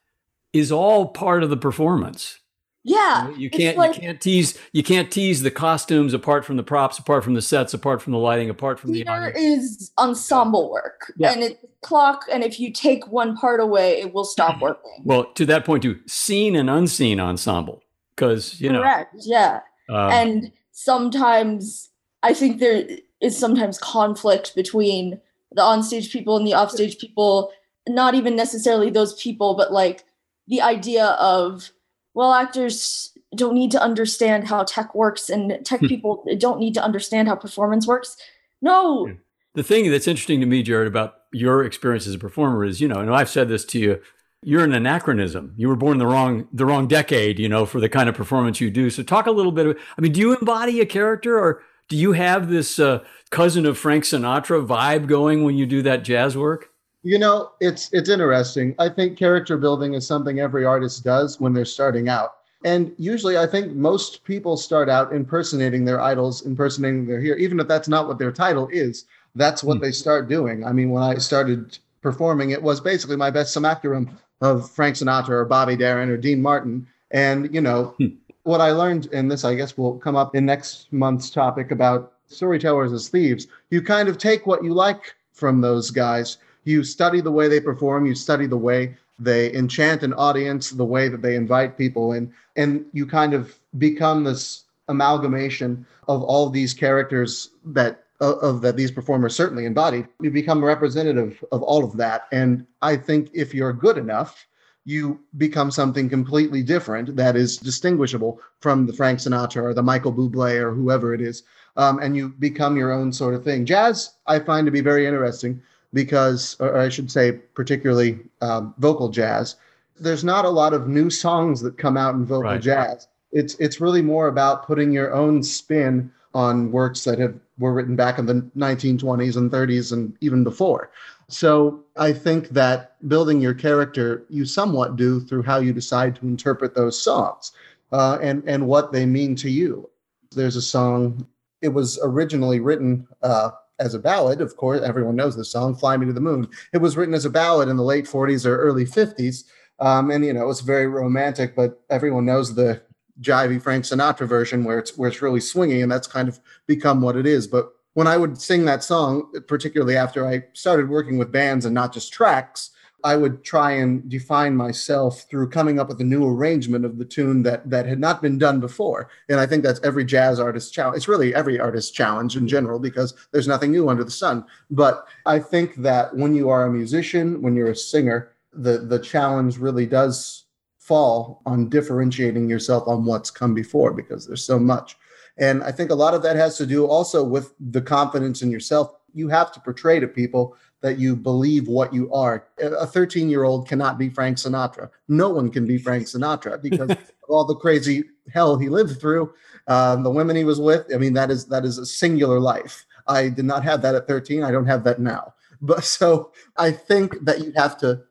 is 0.53 0.73
all 0.73 1.09
part 1.09 1.43
of 1.43 1.51
the 1.51 1.57
performance. 1.57 2.39
Yeah. 2.87 3.31
You 3.37 3.49
can't 3.49 3.79
like- 3.79 3.95
you 3.97 4.03
can't 4.03 4.21
tease 4.21 4.59
you 4.73 4.83
can't 4.83 5.11
tease 5.11 5.43
the 5.43 5.51
costumes 5.51 6.13
apart 6.13 6.45
from 6.45 6.57
the 6.59 6.63
props, 6.63 6.99
apart 6.99 7.25
from 7.25 7.33
the 7.35 7.41
sets, 7.43 7.73
apart 7.73 8.03
from 8.03 8.13
the 8.13 8.19
lighting, 8.19 8.51
apart 8.51 8.79
from 8.79 8.93
the 8.93 9.07
audience. 9.09 9.39
is 9.39 9.91
ensemble 9.99 10.71
work 10.71 11.13
Yeah. 11.17 11.33
and 11.33 11.43
it's 11.43 11.65
clock 11.81 12.25
and 12.31 12.43
if 12.45 12.61
you 12.61 12.73
take 12.73 13.07
one 13.09 13.37
part 13.37 13.61
away 13.61 14.01
it 14.01 14.13
will 14.15 14.25
stop 14.25 14.61
working 14.67 15.03
Well, 15.05 15.25
to 15.35 15.47
that 15.47 15.65
point 15.65 15.83
too, 15.83 15.99
seen 16.07 16.55
and 16.57 16.69
unseen 16.71 17.21
ensemble. 17.21 17.83
Because, 18.15 18.61
you 18.61 18.71
know, 18.71 18.81
correct 18.81 19.15
yeah 19.21 19.61
um, 19.89 20.11
and 20.11 20.53
sometimes 20.73 21.91
i 22.23 22.33
think 22.35 22.61
there 22.61 22.87
is 23.21 23.37
sometimes 23.37 23.79
conflict 23.79 24.55
between 24.55 25.21
the 25.53 25.63
onstage 25.63 26.11
people 26.13 26.37
and 26.37 26.47
the 26.47 26.55
offstage 26.55 26.99
people 26.99 27.51
not 27.89 28.15
even 28.15 28.37
necessarily 28.37 28.91
those 28.91 29.15
people 29.21 29.55
but 29.55 29.73
like 29.73 30.05
the 30.49 30.61
idea 30.63 31.07
of 31.19 31.71
well 32.15 32.33
actors 32.33 33.13
don't 33.37 33.55
need 33.55 33.71
to 33.71 33.83
understand 33.83 34.47
how 34.49 34.63
tech 34.63 34.95
works 34.95 35.29
and 35.29 35.65
tech 35.65 35.81
people 35.81 36.25
don't 36.39 36.61
need 36.61 36.75
to 36.75 36.83
understand 36.83 37.29
how 37.29 37.35
performance 37.35 37.87
works 37.87 38.17
no 38.63 39.15
the 39.55 39.63
thing 39.63 39.91
that's 39.91 40.09
interesting 40.09 40.41
to 40.41 40.47
me, 40.47 40.63
Jared, 40.63 40.89
about 40.89 41.15
your 41.33 41.65
experience 41.65 42.07
as 42.07 42.15
a 42.15 42.19
performer 42.19 42.65
is, 42.65 42.81
you 42.81 42.89
know, 42.89 43.01
and 43.01 43.15
I've 43.15 43.31
said 43.31 43.49
this 43.49 43.65
to 43.67 43.79
you, 43.79 44.01
you're 44.43 44.65
an 44.65 44.75
anachronism. 44.75 45.55
You 45.57 45.69
were 45.69 45.77
born 45.77 45.99
the 45.99 46.07
wrong 46.07 46.49
the 46.53 46.67
wrong 46.67 46.87
decade, 46.87 47.39
you 47.39 47.49
know, 47.49 47.65
for 47.65 47.81
the 47.81 47.89
kind 47.89 48.09
of 48.09 48.15
performance 48.15 48.61
you 48.61 48.71
do. 48.71 48.91
So 48.91 49.03
talk 49.03 49.27
a 49.27 49.31
little 49.31 49.53
bit. 49.53 49.67
Of, 49.67 49.79
I 49.97 50.03
mean, 50.03 50.13
do 50.13 50.21
you 50.21 50.37
embody 50.37 50.81
a 50.81 50.87
character, 50.87 51.39
or 51.39 51.63
do 51.89 51.97
you 51.97 52.13
have 52.13 52.51
this 52.51 52.79
uh, 52.79 53.03
cousin 53.31 53.65
of 53.65 53.79
Frank 53.79 54.05
Sinatra 54.05 54.67
vibe 54.67 55.07
going 55.07 55.45
when 55.45 55.57
you 55.57 55.65
do 55.65 55.81
that 55.83 56.05
jazz 56.05 56.37
work? 56.37 56.71
You 57.05 57.19
know, 57.19 57.53
it's 57.61 57.93
it's 57.93 58.09
interesting. 58.09 58.75
I 58.79 58.89
think 58.89 59.19
character 59.19 59.59
building 59.59 59.93
is 59.93 60.07
something 60.07 60.41
every 60.41 60.65
artist 60.65 61.05
does 61.05 61.39
when 61.39 61.53
they're 61.53 61.67
starting 61.67 62.09
out. 62.09 62.37
And 62.65 62.95
usually 62.97 63.37
I 63.37 63.47
think 63.47 63.75
most 63.75 64.25
people 64.25 64.57
start 64.57 64.89
out 64.89 65.13
impersonating 65.13 65.85
their 65.85 66.01
idols, 66.01 66.47
impersonating 66.47 67.07
their 67.07 67.21
hero, 67.21 67.37
even 67.39 67.61
if 67.61 67.69
that's 67.69 67.89
not 67.89 68.09
what 68.09 68.19
their 68.19 68.33
title 68.33 68.69
is. 68.73 69.05
That's 69.35 69.63
what 69.63 69.79
mm. 69.79 69.83
they 69.83 69.93
start 69.93 70.29
doing. 70.31 70.65
I 70.65 70.73
mean, 70.73 70.91
when 70.91 71.03
I 71.03 71.17
started 71.17 71.79
performing, 72.01 72.51
it 72.51 72.63
was 72.63 72.81
basically 72.81 73.17
my 73.17 73.31
best 73.31 73.53
simulacrum 73.53 74.19
of 74.41 74.71
Frank 74.71 74.97
Sinatra 74.97 75.31
or 75.31 75.45
Bobby 75.45 75.77
Darin 75.77 76.09
or 76.09 76.17
Dean 76.17 76.41
Martin. 76.41 76.87
And, 77.11 77.55
you 77.55 77.61
know, 77.61 77.95
mm. 78.01 78.17
what 78.45 78.63
I 78.63 78.71
learned, 78.71 79.11
and 79.13 79.31
this 79.31 79.45
I 79.45 79.55
guess 79.55 79.77
will 79.77 79.99
come 79.99 80.17
up 80.17 80.35
in 80.35 80.47
next 80.47 80.91
month's 80.91 81.29
topic 81.29 81.71
about 81.71 82.15
storytellers 82.29 82.95
as 82.95 83.09
thieves, 83.09 83.47
you 83.69 83.83
kind 83.83 84.09
of 84.09 84.17
take 84.17 84.47
what 84.47 84.65
you 84.65 84.73
like 84.73 85.15
from 85.33 85.61
those 85.61 85.91
guys. 85.91 86.39
You 86.65 86.83
study 86.85 87.21
the 87.21 87.31
way 87.31 87.49
they 87.49 87.61
perform, 87.61 88.07
you 88.07 88.15
study 88.15 88.47
the 88.47 88.57
way 88.57 88.97
they 89.19 89.53
enchant 89.55 90.03
an 90.03 90.13
audience, 90.15 90.71
the 90.71 90.85
way 90.85 91.09
that 91.09 91.23
they 91.23 91.37
invite 91.37 91.79
people 91.79 92.13
in, 92.13 92.33
and 92.57 92.85
you 92.93 93.07
kind 93.07 93.35
of 93.35 93.59
become 93.79 94.25
this 94.25 94.65
amalgamation 94.89 95.87
of 96.09 96.23
all 96.23 96.51
these 96.51 96.75
characters 96.75 97.51
that 97.65 98.05
of, 98.21 98.39
of 98.39 98.61
that 98.63 98.77
these 98.77 98.91
performers 98.91 99.35
certainly 99.35 99.67
embodied. 99.67 100.09
You 100.21 100.31
become 100.31 100.65
representative 100.65 101.45
of 101.53 101.63
all 101.63 101.85
of 101.85 101.97
that, 101.97 102.27
and 102.33 102.67
I 102.83 102.97
think 102.97 103.31
if 103.33 103.55
you're 103.55 103.73
good 103.73 103.99
enough, 103.99 104.47
you 104.85 105.21
become 105.39 105.71
something 105.71 106.09
completely 106.09 106.63
different 106.63 107.17
that 107.17 107.37
is 107.37 107.57
distinguishable 107.57 108.41
from 108.61 108.87
the 108.87 108.93
Frank 108.93 109.19
Sinatra 109.19 109.63
or 109.63 109.75
the 109.75 109.83
Michael 109.83 110.13
Bublé 110.13 110.61
or 110.61 110.75
whoever 110.75 111.15
it 111.15 111.21
is, 111.21 111.43
um, 111.77 111.99
and 112.01 112.17
you 112.17 112.31
become 112.39 112.77
your 112.77 112.93
own 112.93 113.13
sort 113.13 113.35
of 113.35 113.45
thing. 113.45 113.65
Jazz, 113.65 114.15
I 114.27 114.39
find 114.41 114.67
to 114.67 114.73
be 114.73 114.81
very 114.81 115.07
interesting 115.07 115.63
because, 115.95 116.57
or 116.61 116.77
I 116.77 116.89
should 116.91 117.11
say, 117.11 117.33
particularly 117.33 118.19
um, 118.43 118.75
vocal 118.79 119.09
jazz. 119.09 119.57
There's 119.99 120.25
not 120.25 120.45
a 120.45 120.51
lot 120.51 120.75
of 120.75 120.89
new 120.89 121.09
songs 121.09 121.61
that 121.63 121.79
come 121.79 121.97
out 121.97 122.15
in 122.15 122.27
vocal 122.27 122.51
right. 122.51 122.61
jazz. 122.61 123.09
It's 123.33 123.55
it's 123.55 123.81
really 123.81 124.03
more 124.03 124.29
about 124.29 124.67
putting 124.67 124.93
your 124.93 125.15
own 125.15 125.43
spin 125.43 126.13
on 126.35 126.73
works 126.73 127.05
that 127.05 127.19
have 127.19 127.39
were 127.59 127.73
written 127.73 127.95
back 127.95 128.19
in 128.19 128.27
the 128.27 128.43
1920s 128.57 129.37
and 129.37 129.51
30s 129.51 129.93
and 129.93 130.17
even 130.21 130.43
before. 130.43 130.91
So 131.29 131.85
I 131.97 132.13
think 132.13 132.49
that 132.51 132.97
building 133.09 133.41
your 133.41 133.55
character 133.55 134.25
you 134.29 134.45
somewhat 134.45 134.97
do 134.97 135.21
through 135.21 135.45
how 135.45 135.59
you 135.59 135.73
decide 135.73 136.17
to 136.17 136.27
interpret 136.27 136.75
those 136.75 137.01
songs 137.01 137.53
uh, 137.93 138.19
and 138.21 138.43
and 138.47 138.67
what 138.67 138.93
they 138.93 139.07
mean 139.07 139.37
to 139.37 139.51
you. 139.51 139.89
There's 140.33 140.57
a 140.57 140.63
song. 140.63 141.27
It 141.63 141.69
was 141.69 141.99
originally 142.03 142.61
written 142.61 143.07
uh, 143.23 143.51
as 143.79 143.95
a 143.95 143.99
ballad. 143.99 144.41
Of 144.41 144.57
course, 144.57 144.81
everyone 144.83 145.17
knows 145.17 145.37
the 145.37 145.45
song 145.45 145.75
"Fly 145.75 145.97
Me 145.97 146.07
to 146.07 146.13
the 146.13 146.21
Moon." 146.21 146.49
It 146.73 146.79
was 146.79 146.97
written 146.97 147.15
as 147.15 147.25
a 147.25 147.31
ballad 147.31 147.69
in 147.69 147.77
the 147.77 147.83
late 147.83 148.07
40s 148.07 148.47
or 148.47 148.57
early 148.57 148.85
50s, 148.85 149.45
um, 149.81 150.11
and 150.11 150.25
you 150.25 150.33
know 150.33 150.49
it's 150.51 150.61
very 150.61 150.87
romantic. 150.87 151.57
But 151.57 151.83
everyone 151.91 152.27
knows 152.27 152.55
the 152.55 152.83
jivey 153.21 153.63
Frank 153.63 153.85
Sinatra 153.85 154.27
version 154.27 154.65
where 154.65 154.79
it's 154.79 154.97
where 154.97 155.09
it's 155.09 155.23
really 155.23 155.41
swinging, 155.41 155.83
and 155.83 155.91
that's 155.91 156.07
kind 156.07 156.29
of 156.29 156.41
become 156.67 157.01
what 157.01 157.17
it 157.17 157.27
is. 157.27 157.47
But 157.47 157.71
when 157.95 158.07
I 158.07 158.17
would 158.17 158.41
sing 158.41 158.65
that 158.65 158.83
song, 158.85 159.33
particularly 159.47 159.97
after 159.97 160.27
I 160.27 160.45
started 160.53 160.89
working 160.89 161.17
with 161.17 161.33
bands 161.33 161.65
and 161.65 161.75
not 161.75 161.93
just 161.93 162.13
tracks, 162.13 162.71
I 163.05 163.17
would 163.17 163.45
try 163.45 163.73
and 163.73 164.09
define 164.09 164.57
myself 164.57 165.27
through 165.29 165.51
coming 165.51 165.79
up 165.79 165.89
with 165.89 166.01
a 166.01 166.05
new 166.05 166.27
arrangement 166.27 166.87
of 166.87 166.97
the 166.97 167.05
tune 167.05 167.43
that 167.43 167.69
that 167.69 167.85
had 167.85 168.01
not 168.01 168.23
been 168.23 168.39
done 168.39 168.61
before. 168.61 169.11
And 169.29 169.39
I 169.39 169.47
think 169.47 169.63
that's 169.63 169.81
every 169.85 170.07
jazz 170.07 170.41
artist 170.41 170.73
challenge. 170.73 170.97
It's 170.97 171.09
really 171.09 171.35
every 171.35 171.61
artist's 171.61 171.91
challenge 171.91 172.35
in 172.37 172.49
general 172.49 172.79
because 172.79 173.13
there's 173.31 173.47
nothing 173.47 173.73
new 173.73 173.91
under 173.91 174.05
the 174.05 174.11
sun. 174.11 174.47
But 174.71 175.07
I 175.27 175.39
think 175.39 175.77
that 175.77 176.17
when 176.17 176.35
you 176.35 176.49
are 176.49 176.65
a 176.65 176.73
musician, 176.73 177.43
when 177.43 177.55
you're 177.55 177.73
a 177.73 177.77
singer, 177.77 178.33
the 178.55 178.79
the 178.79 178.99
challenge 178.99 179.59
really 179.59 179.87
does 179.87 180.47
fall 180.79 181.43
on 181.45 181.69
differentiating 181.69 182.49
yourself 182.49 182.89
on 182.89 183.05
what's 183.05 183.31
come 183.31 183.53
before 183.55 183.93
because 183.93 184.27
there's 184.27 184.45
so 184.45 184.59
much. 184.59 184.97
And 185.37 185.63
I 185.63 185.73
think 185.73 185.91
a 185.91 185.95
lot 185.95 186.15
of 186.15 186.23
that 186.23 186.37
has 186.37 186.57
to 186.59 186.67
do 186.67 186.87
also 186.87 187.23
with 187.23 187.53
the 187.59 187.83
confidence 187.83 188.43
in 188.43 188.51
yourself. 188.51 188.95
You 189.13 189.29
have 189.29 189.53
to 189.53 189.61
portray 189.61 190.01
to 190.01 190.07
people 190.07 190.57
that 190.85 190.99
you 190.99 191.17
believe 191.17 191.67
what 191.67 191.95
you 191.95 192.13
are. 192.13 192.47
A 192.59 192.87
13 192.87 193.31
year 193.31 193.45
old 193.45 193.67
cannot 193.67 193.97
be 193.97 194.11
Frank 194.11 194.37
Sinatra. 194.37 194.91
No 195.09 195.31
one 195.31 195.51
can 195.51 195.67
be 195.67 195.79
Frank 195.79 196.05
Sinatra 196.05 196.61
because 196.63 196.91
of 196.91 196.99
all 197.27 197.47
the 197.47 197.55
crazy 197.55 198.05
hell 198.31 198.59
he 198.59 198.69
lived 198.69 199.01
through, 199.01 199.33
um, 199.67 200.03
the 200.03 200.11
women 200.11 200.37
he 200.37 200.45
was 200.45 200.61
with. 200.61 200.85
I 200.95 200.99
mean, 200.99 201.15
that 201.15 201.31
is 201.31 201.47
that 201.47 201.65
is 201.65 201.79
a 201.79 201.87
singular 201.87 202.39
life. 202.39 202.85
I 203.07 203.31
did 203.31 203.47
not 203.47 203.65
have 203.65 203.81
that 203.81 203.95
at 203.95 204.07
13. 204.07 204.43
I 204.43 204.51
don't 204.51 204.67
have 204.67 204.85
that 204.85 205.01
now. 205.01 205.33
But 205.63 205.85
so 205.97 206.33
I 206.59 206.71
think 206.71 207.25
that 207.25 207.41
you 207.41 207.53
have 207.57 207.79
to. 207.79 208.03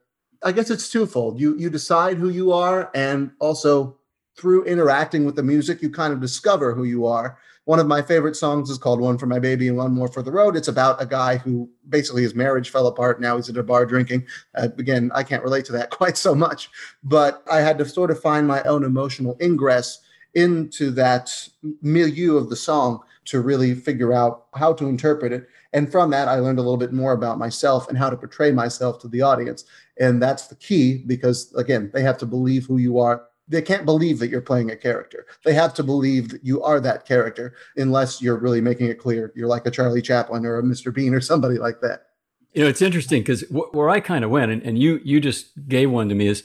I 0.42 0.50
guess 0.50 0.68
it's 0.68 0.90
twofold. 0.90 1.38
You 1.38 1.56
you 1.56 1.70
decide 1.70 2.16
who 2.16 2.28
you 2.28 2.50
are, 2.50 2.90
and 2.92 3.30
also 3.38 3.98
through 4.36 4.64
interacting 4.64 5.24
with 5.24 5.36
the 5.36 5.44
music, 5.44 5.80
you 5.80 5.90
kind 5.90 6.12
of 6.12 6.20
discover 6.20 6.74
who 6.74 6.82
you 6.82 7.06
are 7.06 7.38
one 7.64 7.78
of 7.78 7.86
my 7.86 8.02
favorite 8.02 8.36
songs 8.36 8.68
is 8.68 8.78
called 8.78 9.00
One 9.00 9.16
for 9.16 9.26
My 9.26 9.38
Baby 9.38 9.68
and 9.68 9.76
One 9.76 9.92
More 9.92 10.08
for 10.08 10.22
the 10.22 10.30
Road. 10.30 10.56
It's 10.56 10.68
about 10.68 11.00
a 11.00 11.06
guy 11.06 11.38
who 11.38 11.68
basically 11.88 12.22
his 12.22 12.34
marriage 12.34 12.70
fell 12.70 12.86
apart. 12.86 13.20
Now 13.20 13.36
he's 13.36 13.48
at 13.48 13.56
a 13.56 13.62
bar 13.62 13.86
drinking. 13.86 14.26
Uh, 14.54 14.68
again, 14.78 15.10
I 15.14 15.22
can't 15.22 15.42
relate 15.42 15.64
to 15.66 15.72
that 15.72 15.90
quite 15.90 16.16
so 16.18 16.34
much, 16.34 16.70
but 17.02 17.42
I 17.50 17.60
had 17.60 17.78
to 17.78 17.86
sort 17.86 18.10
of 18.10 18.20
find 18.20 18.46
my 18.46 18.62
own 18.64 18.84
emotional 18.84 19.36
ingress 19.40 20.00
into 20.34 20.90
that 20.90 21.48
milieu 21.80 22.36
of 22.36 22.50
the 22.50 22.56
song 22.56 23.00
to 23.26 23.40
really 23.40 23.74
figure 23.74 24.12
out 24.12 24.46
how 24.54 24.72
to 24.74 24.86
interpret 24.86 25.32
it. 25.32 25.48
And 25.72 25.90
from 25.90 26.10
that, 26.10 26.28
I 26.28 26.36
learned 26.36 26.58
a 26.58 26.62
little 26.62 26.76
bit 26.76 26.92
more 26.92 27.12
about 27.12 27.38
myself 27.38 27.88
and 27.88 27.96
how 27.96 28.10
to 28.10 28.16
portray 28.16 28.52
myself 28.52 29.00
to 29.00 29.08
the 29.08 29.22
audience. 29.22 29.64
And 29.98 30.20
that's 30.20 30.48
the 30.48 30.56
key 30.56 31.02
because, 31.06 31.52
again, 31.54 31.90
they 31.94 32.02
have 32.02 32.18
to 32.18 32.26
believe 32.26 32.66
who 32.66 32.76
you 32.76 32.98
are 32.98 33.24
they 33.48 33.62
can't 33.62 33.84
believe 33.84 34.18
that 34.18 34.28
you're 34.28 34.40
playing 34.40 34.70
a 34.70 34.76
character. 34.76 35.26
They 35.44 35.54
have 35.54 35.74
to 35.74 35.82
believe 35.82 36.30
that 36.30 36.44
you 36.44 36.62
are 36.62 36.80
that 36.80 37.06
character, 37.06 37.54
unless 37.76 38.22
you're 38.22 38.38
really 38.38 38.60
making 38.60 38.88
it 38.88 38.98
clear 38.98 39.32
you're 39.34 39.48
like 39.48 39.66
a 39.66 39.70
Charlie 39.70 40.02
Chaplin 40.02 40.46
or 40.46 40.58
a 40.58 40.62
Mr. 40.62 40.94
Bean 40.94 41.14
or 41.14 41.20
somebody 41.20 41.58
like 41.58 41.80
that. 41.80 42.06
You 42.52 42.62
know, 42.62 42.68
it's 42.68 42.82
interesting 42.82 43.22
because 43.22 43.42
wh- 43.48 43.74
where 43.74 43.90
I 43.90 44.00
kind 44.00 44.24
of 44.24 44.30
went, 44.30 44.52
and, 44.52 44.62
and 44.62 44.78
you 44.78 45.00
you 45.04 45.20
just 45.20 45.50
gave 45.68 45.90
one 45.90 46.08
to 46.08 46.14
me 46.14 46.28
is 46.28 46.44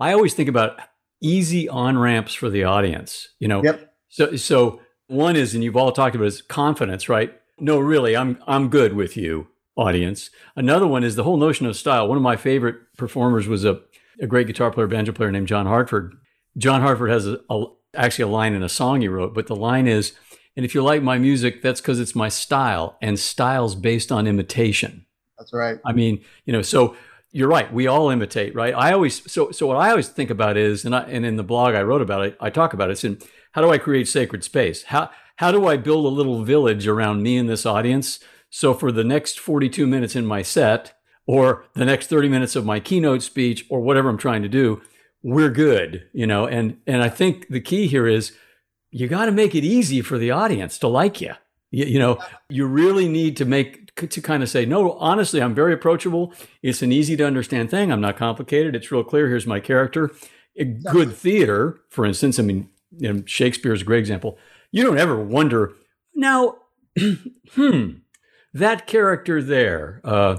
I 0.00 0.12
always 0.12 0.34
think 0.34 0.48
about 0.48 0.80
easy 1.20 1.68
on 1.68 1.98
ramps 1.98 2.34
for 2.34 2.48
the 2.48 2.64
audience. 2.64 3.28
You 3.38 3.48
know, 3.48 3.62
yep. 3.62 3.94
So 4.08 4.36
so 4.36 4.80
one 5.06 5.36
is, 5.36 5.54
and 5.54 5.62
you've 5.62 5.76
all 5.76 5.92
talked 5.92 6.16
about 6.16 6.26
is 6.26 6.42
confidence, 6.42 7.08
right? 7.08 7.32
No, 7.58 7.78
really, 7.78 8.16
I'm 8.16 8.38
I'm 8.46 8.68
good 8.70 8.94
with 8.94 9.16
you, 9.16 9.48
audience. 9.76 10.30
Another 10.56 10.86
one 10.86 11.04
is 11.04 11.14
the 11.14 11.24
whole 11.24 11.36
notion 11.36 11.66
of 11.66 11.76
style. 11.76 12.08
One 12.08 12.16
of 12.16 12.22
my 12.22 12.36
favorite 12.36 12.76
performers 12.96 13.46
was 13.46 13.64
a 13.64 13.80
a 14.20 14.26
great 14.26 14.46
guitar 14.46 14.70
player, 14.70 14.86
banjo 14.86 15.12
player 15.12 15.30
named 15.30 15.48
John 15.48 15.66
Hartford, 15.66 16.14
John 16.56 16.80
Hartford 16.80 17.10
has 17.10 17.26
a, 17.26 17.40
a, 17.48 17.64
actually 17.94 18.24
a 18.24 18.28
line 18.28 18.54
in 18.54 18.62
a 18.62 18.68
song 18.68 19.00
he 19.00 19.08
wrote, 19.08 19.34
but 19.34 19.46
the 19.46 19.56
line 19.56 19.86
is, 19.86 20.12
and 20.56 20.64
if 20.64 20.74
you 20.74 20.82
like 20.82 21.02
my 21.02 21.18
music, 21.18 21.62
that's 21.62 21.80
because 21.80 22.00
it's 22.00 22.14
my 22.14 22.28
style, 22.28 22.96
and 23.00 23.18
style's 23.18 23.74
based 23.74 24.10
on 24.10 24.26
imitation. 24.26 25.06
That's 25.38 25.52
right. 25.52 25.78
I 25.86 25.92
mean, 25.92 26.22
you 26.44 26.52
know, 26.52 26.62
so 26.62 26.96
you're 27.32 27.48
right. 27.48 27.72
We 27.72 27.86
all 27.86 28.10
imitate, 28.10 28.54
right? 28.54 28.74
I 28.74 28.92
always 28.92 29.30
so 29.30 29.52
so 29.52 29.66
what 29.66 29.76
I 29.76 29.90
always 29.90 30.08
think 30.08 30.30
about 30.30 30.56
is, 30.56 30.84
and 30.84 30.94
I, 30.94 31.02
and 31.02 31.24
in 31.24 31.36
the 31.36 31.44
blog 31.44 31.74
I 31.74 31.82
wrote 31.82 32.02
about 32.02 32.26
it, 32.26 32.36
I 32.40 32.50
talk 32.50 32.74
about 32.74 32.90
it. 32.90 32.92
It's 32.92 33.04
in 33.04 33.18
how 33.52 33.62
do 33.62 33.70
I 33.70 33.78
create 33.78 34.08
sacred 34.08 34.44
space? 34.44 34.84
How 34.84 35.10
how 35.36 35.52
do 35.52 35.66
I 35.66 35.76
build 35.76 36.04
a 36.04 36.08
little 36.08 36.44
village 36.44 36.86
around 36.86 37.22
me 37.22 37.38
and 37.38 37.48
this 37.48 37.64
audience? 37.64 38.18
So 38.50 38.74
for 38.74 38.90
the 38.90 39.04
next 39.04 39.38
42 39.38 39.86
minutes 39.86 40.16
in 40.16 40.26
my 40.26 40.42
set, 40.42 40.98
or 41.24 41.64
the 41.74 41.84
next 41.84 42.08
30 42.08 42.28
minutes 42.28 42.56
of 42.56 42.66
my 42.66 42.80
keynote 42.80 43.22
speech, 43.22 43.64
or 43.70 43.80
whatever 43.80 44.08
I'm 44.08 44.18
trying 44.18 44.42
to 44.42 44.48
do, 44.48 44.82
we're 45.22 45.50
good, 45.50 46.08
you 46.12 46.26
know. 46.26 46.46
And 46.46 46.78
and 46.86 47.02
I 47.02 47.08
think 47.08 47.48
the 47.48 47.60
key 47.60 47.86
here 47.86 48.06
is 48.06 48.32
you 48.90 49.08
got 49.08 49.26
to 49.26 49.32
make 49.32 49.54
it 49.54 49.64
easy 49.64 50.00
for 50.00 50.18
the 50.18 50.30
audience 50.30 50.78
to 50.78 50.88
like 50.88 51.20
you. 51.20 51.34
you. 51.70 51.84
You 51.86 51.98
know, 51.98 52.18
you 52.48 52.66
really 52.66 53.08
need 53.08 53.36
to 53.38 53.44
make 53.44 53.94
to 53.96 54.20
kind 54.20 54.42
of 54.42 54.48
say, 54.48 54.64
no, 54.64 54.92
honestly, 54.92 55.42
I'm 55.42 55.54
very 55.54 55.74
approachable. 55.74 56.32
It's 56.62 56.82
an 56.82 56.92
easy 56.92 57.16
to 57.16 57.26
understand 57.26 57.70
thing. 57.70 57.92
I'm 57.92 58.00
not 58.00 58.16
complicated. 58.16 58.74
It's 58.74 58.90
real 58.90 59.04
clear. 59.04 59.28
Here's 59.28 59.46
my 59.46 59.60
character. 59.60 60.10
A 60.56 60.64
good 60.64 61.14
theater, 61.14 61.80
for 61.88 62.04
instance, 62.04 62.38
I 62.38 62.42
mean, 62.42 62.68
you 62.96 63.12
know, 63.12 63.22
Shakespeare's 63.26 63.82
a 63.82 63.84
great 63.84 64.00
example. 64.00 64.38
You 64.72 64.82
don't 64.82 64.98
ever 64.98 65.16
wonder 65.16 65.74
now, 66.14 66.56
hmm, 67.54 67.90
that 68.52 68.86
character 68.86 69.42
there, 69.42 70.00
uh, 70.04 70.38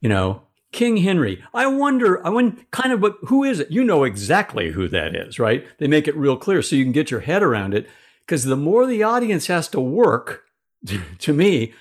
you 0.00 0.08
know, 0.08 0.42
King 0.72 0.98
Henry. 0.98 1.42
I 1.54 1.66
wonder, 1.66 2.24
I 2.26 2.30
wonder 2.30 2.62
kind 2.70 2.92
of, 2.92 3.00
but 3.00 3.16
who 3.26 3.44
is 3.44 3.60
it? 3.60 3.70
You 3.70 3.84
know 3.84 4.04
exactly 4.04 4.72
who 4.72 4.88
that 4.88 5.14
is, 5.14 5.38
right? 5.38 5.66
They 5.78 5.88
make 5.88 6.06
it 6.06 6.16
real 6.16 6.36
clear 6.36 6.62
so 6.62 6.76
you 6.76 6.84
can 6.84 6.92
get 6.92 7.10
your 7.10 7.20
head 7.20 7.42
around 7.42 7.74
it. 7.74 7.88
Because 8.20 8.44
the 8.44 8.56
more 8.56 8.86
the 8.86 9.02
audience 9.02 9.46
has 9.46 9.68
to 9.68 9.80
work 9.80 10.44
to 11.18 11.32
me, 11.32 11.72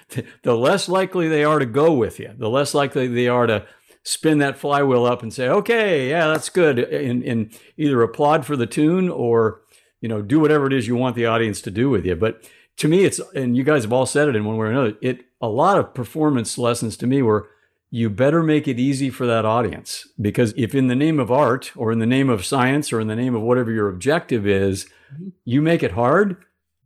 the 0.44 0.56
less 0.56 0.88
likely 0.88 1.28
they 1.28 1.44
are 1.44 1.60
to 1.60 1.66
go 1.66 1.92
with 1.94 2.20
you, 2.20 2.34
the 2.38 2.50
less 2.50 2.74
likely 2.74 3.08
they 3.08 3.28
are 3.28 3.48
to 3.48 3.68
spin 4.04 4.38
that 4.38 4.58
flywheel 4.58 5.06
up 5.06 5.22
and 5.22 5.34
say, 5.34 5.50
okay, 5.50 6.10
yeah, 6.10 6.28
that's 6.28 6.48
good, 6.48 6.80
and, 6.80 7.22
and 7.24 7.52
either 7.76 8.02
applaud 8.02 8.46
for 8.46 8.56
the 8.56 8.66
tune 8.66 9.10
or 9.10 9.62
you 10.00 10.08
know 10.08 10.22
do 10.22 10.40
whatever 10.40 10.68
it 10.68 10.74
is 10.74 10.88
you 10.88 10.96
want 10.96 11.16
the 11.16 11.26
audience 11.26 11.62
to 11.62 11.72
do 11.72 11.90
with 11.90 12.06
you. 12.06 12.16
But 12.16 12.50
to 12.78 12.88
me, 12.88 13.04
it's 13.04 13.20
and 13.36 13.58
you 13.58 13.64
guys 13.64 13.84
have 13.84 13.92
all 13.92 14.06
said 14.06 14.30
it 14.30 14.36
in 14.36 14.46
one 14.46 14.56
way 14.56 14.68
or 14.68 14.72
another. 14.72 14.94
It 15.02 15.26
a 15.42 15.50
lot 15.50 15.78
of 15.78 15.94
performance 15.94 16.58
lessons 16.58 16.96
to 16.98 17.08
me 17.08 17.22
were 17.22 17.50
you 17.90 18.10
better 18.10 18.44
make 18.44 18.68
it 18.68 18.80
easy 18.80 19.10
for 19.10 19.26
that 19.26 19.46
audience 19.46 20.08
because 20.20 20.54
if 20.58 20.76
in 20.76 20.88
the 20.88 20.96
name 20.96 21.20
of 21.20 21.32
art 21.32 21.72
or 21.76 21.92
in 21.92 22.00
the 22.00 22.06
name 22.06 22.30
of 22.30 22.46
science 22.46 22.92
or 22.92 23.00
in 23.00 23.08
the 23.08 23.16
name 23.16 23.36
of 23.36 23.42
whatever 23.42 23.72
your 23.72 23.90
objective 23.90 24.46
is, 24.46 24.86
mm-hmm. 25.14 25.30
you 25.46 25.62
make 25.62 25.84
it 25.84 25.92
hard, 25.92 26.38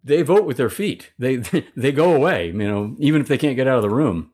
they 0.03 0.21
vote 0.21 0.45
with 0.45 0.57
their 0.57 0.69
feet. 0.69 1.11
They 1.17 1.37
they 1.75 1.91
go 1.91 2.13
away, 2.13 2.47
you 2.47 2.53
know, 2.53 2.95
even 2.99 3.21
if 3.21 3.27
they 3.27 3.37
can't 3.37 3.55
get 3.55 3.67
out 3.67 3.77
of 3.77 3.83
the 3.83 3.89
room. 3.89 4.31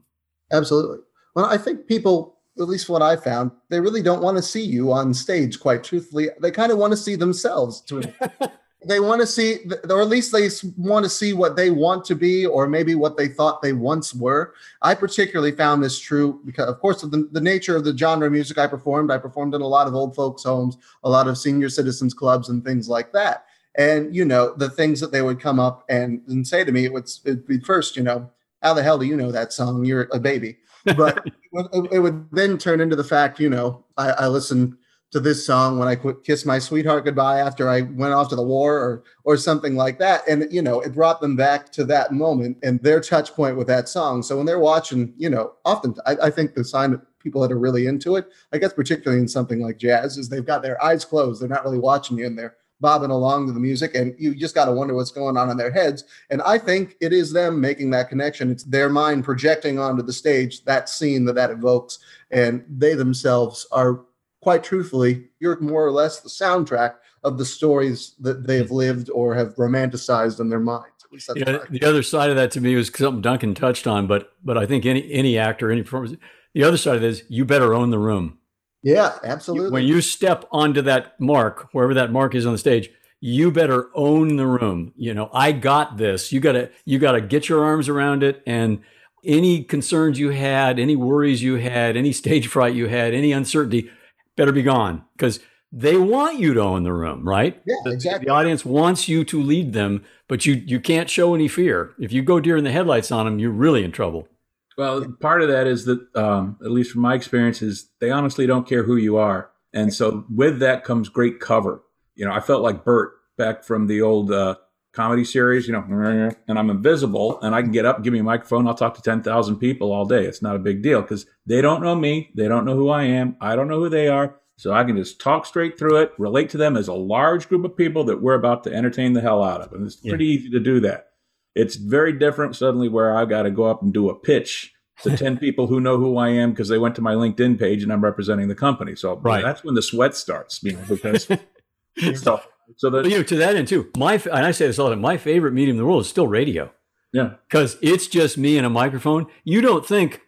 Absolutely. 0.51 0.99
Well, 1.35 1.45
I 1.45 1.57
think 1.57 1.87
people 1.87 2.37
at 2.59 2.67
least 2.67 2.89
what 2.89 3.01
I 3.01 3.15
found, 3.15 3.51
they 3.69 3.79
really 3.79 4.01
don't 4.01 4.21
want 4.21 4.37
to 4.37 4.43
see 4.43 4.63
you 4.63 4.91
on 4.91 5.13
stage, 5.13 5.59
quite 5.59 5.83
truthfully. 5.83 6.29
They 6.41 6.51
kind 6.51 6.71
of 6.71 6.77
want 6.77 6.91
to 6.91 6.97
see 6.97 7.15
themselves. 7.15 7.81
To, 7.81 8.01
they 8.87 8.99
want 8.99 9.21
to 9.21 9.27
see, 9.27 9.59
or 9.89 10.01
at 10.01 10.07
least 10.07 10.31
they 10.31 10.49
want 10.77 11.03
to 11.03 11.09
see 11.09 11.33
what 11.33 11.55
they 11.55 11.69
want 11.69 12.05
to 12.05 12.15
be, 12.15 12.45
or 12.45 12.67
maybe 12.67 12.95
what 12.95 13.17
they 13.17 13.27
thought 13.27 13.61
they 13.61 13.73
once 13.73 14.13
were. 14.13 14.53
I 14.81 14.95
particularly 14.95 15.51
found 15.51 15.83
this 15.83 15.99
true 15.99 16.41
because, 16.45 16.67
of 16.67 16.79
course, 16.79 17.03
of 17.03 17.11
the, 17.11 17.29
the 17.31 17.41
nature 17.41 17.75
of 17.75 17.83
the 17.83 17.97
genre 17.97 18.27
of 18.27 18.33
music 18.33 18.57
I 18.57 18.67
performed. 18.67 19.11
I 19.11 19.17
performed 19.17 19.53
in 19.55 19.61
a 19.61 19.67
lot 19.67 19.87
of 19.87 19.95
old 19.95 20.15
folks' 20.15 20.43
homes, 20.43 20.77
a 21.03 21.09
lot 21.09 21.27
of 21.27 21.37
senior 21.37 21.69
citizens 21.69 22.13
clubs, 22.13 22.49
and 22.49 22.63
things 22.63 22.89
like 22.89 23.11
that. 23.13 23.45
And, 23.75 24.15
you 24.15 24.25
know, 24.25 24.53
the 24.55 24.69
things 24.69 24.99
that 25.01 25.11
they 25.11 25.21
would 25.21 25.39
come 25.39 25.59
up 25.59 25.85
and, 25.89 26.21
and 26.27 26.47
say 26.47 26.63
to 26.63 26.71
me, 26.71 26.85
it 26.85 26.93
would 26.93 27.09
it'd 27.25 27.45
be 27.45 27.59
first, 27.59 27.95
you 27.95 28.03
know, 28.03 28.29
how 28.63 28.73
the 28.73 28.81
hell 28.81 28.97
do 28.97 29.05
you 29.05 29.15
know 29.15 29.31
that 29.31 29.53
song? 29.53 29.85
You're 29.85 30.09
a 30.11 30.19
baby 30.19 30.57
but 30.95 31.25
it 31.91 31.99
would 31.99 32.27
then 32.31 32.57
turn 32.57 32.81
into 32.81 32.95
the 32.95 33.03
fact, 33.03 33.39
you 33.39 33.49
know, 33.49 33.83
I, 33.97 34.09
I 34.11 34.27
listened 34.27 34.77
to 35.11 35.19
this 35.19 35.45
song 35.45 35.79
when 35.79 35.87
I 35.87 35.95
quit, 35.95 36.23
kissed 36.23 36.45
my 36.45 36.59
sweetheart 36.59 37.05
goodbye 37.05 37.39
after 37.39 37.69
I 37.69 37.81
went 37.81 38.13
off 38.13 38.29
to 38.29 38.35
the 38.35 38.43
war 38.43 38.77
or 38.77 39.03
or 39.23 39.37
something 39.37 39.75
like 39.75 39.99
that. 39.99 40.27
And 40.27 40.51
you 40.51 40.61
know, 40.61 40.81
it 40.81 40.93
brought 40.93 41.21
them 41.21 41.35
back 41.35 41.71
to 41.73 41.85
that 41.85 42.11
moment 42.11 42.57
and 42.63 42.81
their 42.81 42.99
touch 42.99 43.33
point 43.33 43.57
with 43.57 43.67
that 43.67 43.87
song. 43.87 44.21
So 44.21 44.37
when 44.37 44.45
they're 44.45 44.59
watching, 44.59 45.13
you 45.17 45.29
know, 45.29 45.53
often 45.63 45.95
I, 46.05 46.17
I 46.23 46.29
think 46.29 46.53
the 46.53 46.63
sign 46.63 46.91
that 46.91 47.01
people 47.19 47.41
that 47.41 47.51
are 47.51 47.59
really 47.59 47.87
into 47.87 48.15
it, 48.15 48.27
I 48.51 48.57
guess 48.57 48.73
particularly 48.73 49.21
in 49.21 49.27
something 49.27 49.61
like 49.61 49.77
jazz, 49.77 50.17
is 50.17 50.29
they've 50.29 50.45
got 50.45 50.61
their 50.61 50.83
eyes 50.83 51.05
closed. 51.05 51.41
They're 51.41 51.49
not 51.49 51.63
really 51.63 51.79
watching 51.79 52.17
you 52.17 52.25
and 52.25 52.37
they're 52.37 52.57
bobbing 52.79 53.09
along 53.09 53.47
to 53.47 53.53
the 53.53 53.59
music 53.59 53.95
and 53.95 54.13
you 54.19 54.35
just 54.35 54.53
got 54.53 54.65
to 54.65 54.71
wonder 54.71 54.93
what's 54.93 55.11
going 55.11 55.35
on 55.35 55.49
in 55.49 55.57
their 55.57 55.71
heads 55.71 56.03
and 56.29 56.43
i 56.43 56.59
think 56.59 56.95
it 57.01 57.11
is 57.11 57.33
them 57.33 57.59
making 57.59 57.89
that 57.89 58.07
connection 58.07 58.51
it's 58.51 58.63
their 58.65 58.87
mind 58.87 59.23
projecting 59.23 59.79
onto 59.79 60.03
the 60.03 60.13
stage 60.13 60.63
that 60.63 60.87
scene 60.87 61.25
that 61.25 61.33
that 61.33 61.49
evokes 61.49 61.97
and 62.29 62.63
they 62.69 62.93
themselves 62.93 63.65
are 63.71 64.01
quite 64.47 64.63
truthfully 64.63 65.27
you're 65.41 65.59
more 65.59 65.85
or 65.85 65.91
less 65.91 66.21
the 66.21 66.29
soundtrack 66.29 66.95
of 67.25 67.37
the 67.37 67.43
stories 67.43 68.15
that 68.17 68.47
they 68.47 68.55
have 68.55 68.67
mm-hmm. 68.67 68.75
lived 68.75 69.09
or 69.09 69.35
have 69.35 69.53
romanticized 69.55 70.39
in 70.39 70.47
their 70.47 70.57
minds 70.61 70.87
yeah, 71.35 71.57
the 71.69 71.83
other 71.83 72.01
side 72.01 72.29
of 72.29 72.37
that 72.37 72.49
to 72.49 72.61
me 72.61 72.73
was 72.73 72.89
something 72.95 73.21
duncan 73.21 73.53
touched 73.53 73.85
on 73.85 74.07
but 74.07 74.31
but 74.45 74.57
i 74.57 74.65
think 74.65 74.85
any 74.85 75.11
any 75.11 75.37
actor 75.37 75.69
any 75.69 75.83
performance 75.83 76.15
the 76.53 76.63
other 76.63 76.77
side 76.77 76.95
of 76.95 77.01
this 77.01 77.23
you 77.27 77.43
better 77.43 77.73
own 77.73 77.89
the 77.89 77.99
room 77.99 78.37
yeah, 78.83 79.17
absolutely. 79.23 79.71
When 79.71 79.83
you 79.83 79.99
step 80.01 80.45
onto 80.49 80.81
that 80.83 81.19
mark, 81.19 81.67
wherever 81.73 81.95
that 81.95 82.11
mark 82.11 82.35
is 82.35 82.45
on 82.45 82.53
the 82.53 82.57
stage, 82.57 82.89
you 83.19 83.51
better 83.51 83.89
own 83.95 84.37
the 84.37 84.45
room. 84.45 84.93
You 84.95 85.13
know, 85.13 85.29
I 85.33 85.51
got 85.51 85.97
this. 85.97 86.31
You 86.31 86.39
got 86.39 86.53
to 86.53 86.69
you 86.85 86.99
got 86.99 87.13
to 87.13 87.21
get 87.21 87.49
your 87.49 87.65
arms 87.65 87.89
around 87.89 88.23
it 88.23 88.43
and 88.45 88.81
any 89.25 89.63
concerns 89.63 90.19
you 90.19 90.29
had, 90.29 90.79
any 90.79 90.95
worries 90.95 91.41
you 91.41 91.55
had, 91.55 91.97
any 91.97 92.13
stage 92.13 92.47
fright 92.47 92.75
you 92.75 92.87
had, 92.87 93.13
any 93.13 93.33
uncertainty 93.33 93.89
better 94.37 94.53
be 94.53 94.63
gone 94.63 95.03
because 95.17 95.41
they 95.71 95.97
want 95.97 96.39
you 96.39 96.53
to 96.53 96.61
own 96.61 96.83
the 96.83 96.93
room, 96.93 97.27
right? 97.27 97.61
Yeah, 97.65 97.75
exactly. 97.87 98.25
The 98.25 98.31
audience 98.31 98.63
wants 98.63 99.09
you 99.09 99.25
to 99.25 99.41
lead 99.41 99.73
them, 99.73 100.05
but 100.29 100.45
you 100.45 100.53
you 100.53 100.79
can't 100.79 101.09
show 101.09 101.35
any 101.35 101.49
fear. 101.49 101.93
If 101.99 102.13
you 102.13 102.23
go 102.23 102.39
deer 102.39 102.55
in 102.55 102.63
the 102.63 102.71
headlights 102.71 103.11
on 103.11 103.25
them, 103.25 103.39
you're 103.39 103.51
really 103.51 103.83
in 103.83 103.91
trouble. 103.91 104.29
Well, 104.77 105.11
part 105.19 105.41
of 105.41 105.49
that 105.49 105.65
is 105.65 105.85
that, 105.85 106.15
um, 106.15 106.57
at 106.63 106.69
least 106.69 106.91
from 106.91 107.01
my 107.01 107.15
experience, 107.15 107.63
is 107.63 107.89
they 107.99 108.11
honestly 108.11 108.45
don't 108.45 108.67
care 108.67 108.83
who 108.83 108.95
you 108.95 109.17
are, 109.17 109.49
and 109.73 109.93
so 109.93 110.25
with 110.33 110.59
that 110.59 110.83
comes 110.83 111.09
great 111.09 111.39
cover. 111.39 111.83
You 112.15 112.25
know, 112.25 112.31
I 112.31 112.39
felt 112.39 112.61
like 112.61 112.85
Bert 112.85 113.11
back 113.37 113.63
from 113.63 113.87
the 113.87 114.01
old 114.01 114.31
uh, 114.31 114.55
comedy 114.97 115.23
series. 115.23 115.67
You 115.67 115.73
know, 115.73 116.31
and 116.47 116.59
I'm 116.59 116.69
invisible, 116.69 117.39
and 117.41 117.55
I 117.55 117.61
can 117.61 117.71
get 117.71 117.85
up, 117.85 118.03
give 118.03 118.11
me 118.11 118.19
a 118.19 118.23
microphone, 118.23 118.67
I'll 118.67 118.73
talk 118.73 118.95
to 118.95 119.01
ten 119.01 119.21
thousand 119.21 119.57
people 119.57 119.93
all 119.93 120.05
day. 120.05 120.25
It's 120.25 120.41
not 120.41 120.55
a 120.55 120.59
big 120.59 120.81
deal 120.81 121.01
because 121.01 121.25
they 121.45 121.61
don't 121.61 121.81
know 121.81 121.95
me, 121.95 122.31
they 122.35 122.47
don't 122.47 122.65
know 122.65 122.75
who 122.75 122.89
I 122.89 123.03
am, 123.03 123.37
I 123.39 123.55
don't 123.55 123.69
know 123.69 123.79
who 123.79 123.89
they 123.89 124.09
are. 124.09 124.35
So 124.57 124.73
I 124.73 124.83
can 124.83 124.97
just 124.97 125.21
talk 125.21 125.45
straight 125.45 125.77
through 125.77 125.97
it, 125.97 126.13
relate 126.17 126.49
to 126.49 126.57
them 126.57 126.75
as 126.75 126.87
a 126.87 126.93
large 126.93 127.47
group 127.47 127.63
of 127.63 127.77
people 127.77 128.03
that 128.05 128.23
we're 128.23 128.33
about 128.33 128.63
to 128.63 128.73
entertain 128.73 129.13
the 129.13 129.21
hell 129.21 129.43
out 129.43 129.61
of, 129.61 129.71
and 129.71 129.85
it's 129.85 129.97
pretty 129.97 130.25
easy 130.25 130.49
to 130.49 130.59
do 130.59 130.79
that. 130.79 131.09
It's 131.53 131.75
very 131.75 132.13
different 132.13 132.55
suddenly 132.55 132.89
where 132.89 133.15
I've 133.15 133.29
got 133.29 133.43
to 133.43 133.51
go 133.51 133.65
up 133.65 133.81
and 133.81 133.93
do 133.93 134.09
a 134.09 134.15
pitch 134.15 134.73
to 135.03 135.15
10 135.15 135.37
people 135.39 135.67
who 135.67 135.79
know 135.79 135.97
who 135.97 136.17
I 136.17 136.29
am 136.29 136.51
because 136.51 136.69
they 136.69 136.77
went 136.77 136.95
to 136.95 137.01
my 137.01 137.13
LinkedIn 137.13 137.59
page 137.59 137.83
and 137.83 137.91
I'm 137.91 138.03
representing 138.03 138.47
the 138.47 138.55
company. 138.55 138.95
So 138.95 139.15
right. 139.17 139.43
that's 139.43 139.63
when 139.63 139.75
the 139.75 139.81
sweat 139.81 140.15
starts, 140.15 140.61
you 140.63 140.73
know, 140.73 140.83
because 140.87 141.27
so, 142.21 142.41
so 142.75 142.89
that, 142.89 143.05
you 143.05 143.17
know, 143.17 143.23
to 143.23 143.35
that 143.37 143.55
end 143.55 143.67
too, 143.67 143.89
my, 143.97 144.15
and 144.15 144.45
I 144.45 144.51
say 144.51 144.67
this 144.67 144.79
all 144.79 144.89
the 144.89 144.95
time, 144.95 145.01
my 145.01 145.17
favorite 145.17 145.53
medium 145.53 145.75
in 145.75 145.77
the 145.77 145.85
world 145.85 146.01
is 146.01 146.09
still 146.09 146.27
radio. 146.27 146.71
Yeah. 147.13 147.35
Cause 147.49 147.77
it's 147.81 148.07
just 148.07 148.37
me 148.37 148.57
and 148.57 148.65
a 148.65 148.69
microphone. 148.69 149.27
You 149.43 149.61
don't 149.61 149.85
think 149.85 150.21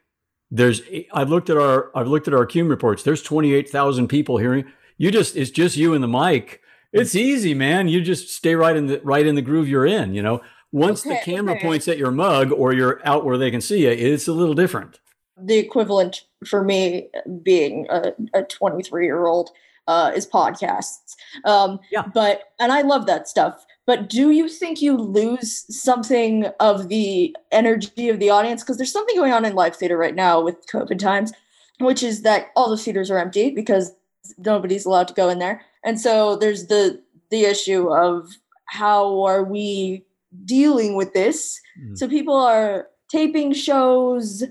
there's, 0.49 0.81
I've 1.13 1.29
looked 1.29 1.49
at 1.49 1.57
our, 1.57 1.91
I've 1.95 2.07
looked 2.07 2.27
at 2.27 2.33
our 2.33 2.45
Cume 2.45 2.69
reports. 2.69 3.03
There's 3.03 3.21
28,000 3.21 4.07
people 4.07 4.37
hearing 4.37 4.65
you 4.97 5.11
just, 5.11 5.35
it's 5.35 5.51
just 5.51 5.77
you 5.77 5.93
and 5.93 6.03
the 6.03 6.07
mic. 6.07 6.61
It's 6.91 7.15
easy, 7.15 7.53
man. 7.53 7.87
You 7.87 8.01
just 8.01 8.29
stay 8.29 8.55
right 8.55 8.75
in 8.75 8.87
the, 8.87 8.99
right 9.03 9.25
in 9.25 9.35
the 9.35 9.41
groove 9.41 9.67
you're 9.67 9.85
in, 9.85 10.13
you 10.13 10.21
know? 10.21 10.41
Once 10.71 11.05
okay, 11.05 11.15
the 11.15 11.21
camera 11.31 11.55
okay. 11.55 11.63
points 11.63 11.87
at 11.87 11.97
your 11.97 12.11
mug 12.11 12.51
or 12.51 12.73
you're 12.73 13.01
out 13.07 13.25
where 13.25 13.37
they 13.37 13.49
can 13.49 13.61
see 13.61 13.83
you, 13.83 13.89
it's 13.89 14.27
a 14.27 14.33
little 14.33 14.53
different. 14.53 14.99
The 15.37 15.57
equivalent 15.57 16.25
for 16.45 16.63
me 16.63 17.09
being 17.43 17.87
a 17.89 18.43
23 18.43 19.05
year 19.05 19.25
old 19.25 19.51
uh, 19.89 20.11
is 20.15 20.27
podcasts. 20.27 21.15
Um, 21.43 21.79
yeah. 21.91 22.03
But, 22.13 22.43
and 22.59 22.71
I 22.71 22.81
love 22.81 23.07
that 23.07 23.27
stuff. 23.27 23.65
But 23.87 24.07
do 24.07 24.29
you 24.29 24.47
think 24.47 24.83
you 24.83 24.95
lose 24.95 25.65
something 25.75 26.45
of 26.59 26.89
the 26.89 27.35
energy 27.51 28.07
of 28.07 28.19
the 28.19 28.29
audience? 28.29 28.61
Because 28.61 28.77
there's 28.77 28.91
something 28.91 29.15
going 29.15 29.33
on 29.33 29.45
in 29.45 29.55
live 29.55 29.75
theater 29.75 29.97
right 29.97 30.13
now 30.13 30.39
with 30.39 30.67
COVID 30.67 30.99
times, 30.99 31.33
which 31.79 32.03
is 32.03 32.21
that 32.21 32.51
all 32.55 32.69
the 32.69 32.77
theaters 32.77 33.09
are 33.09 33.17
empty 33.17 33.49
because 33.49 33.91
nobody's 34.37 34.85
allowed 34.85 35.07
to 35.07 35.15
go 35.15 35.27
in 35.27 35.39
there. 35.39 35.65
And 35.83 35.99
so 35.99 36.35
there's 36.35 36.67
the 36.67 37.01
the 37.31 37.45
issue 37.45 37.89
of 37.89 38.29
how 38.65 39.23
are 39.23 39.43
we 39.43 40.05
dealing 40.45 40.95
with 40.95 41.13
this. 41.13 41.59
Mm. 41.81 41.97
So 41.97 42.07
people 42.07 42.35
are 42.35 42.87
taping 43.09 43.53
shows. 43.53 44.43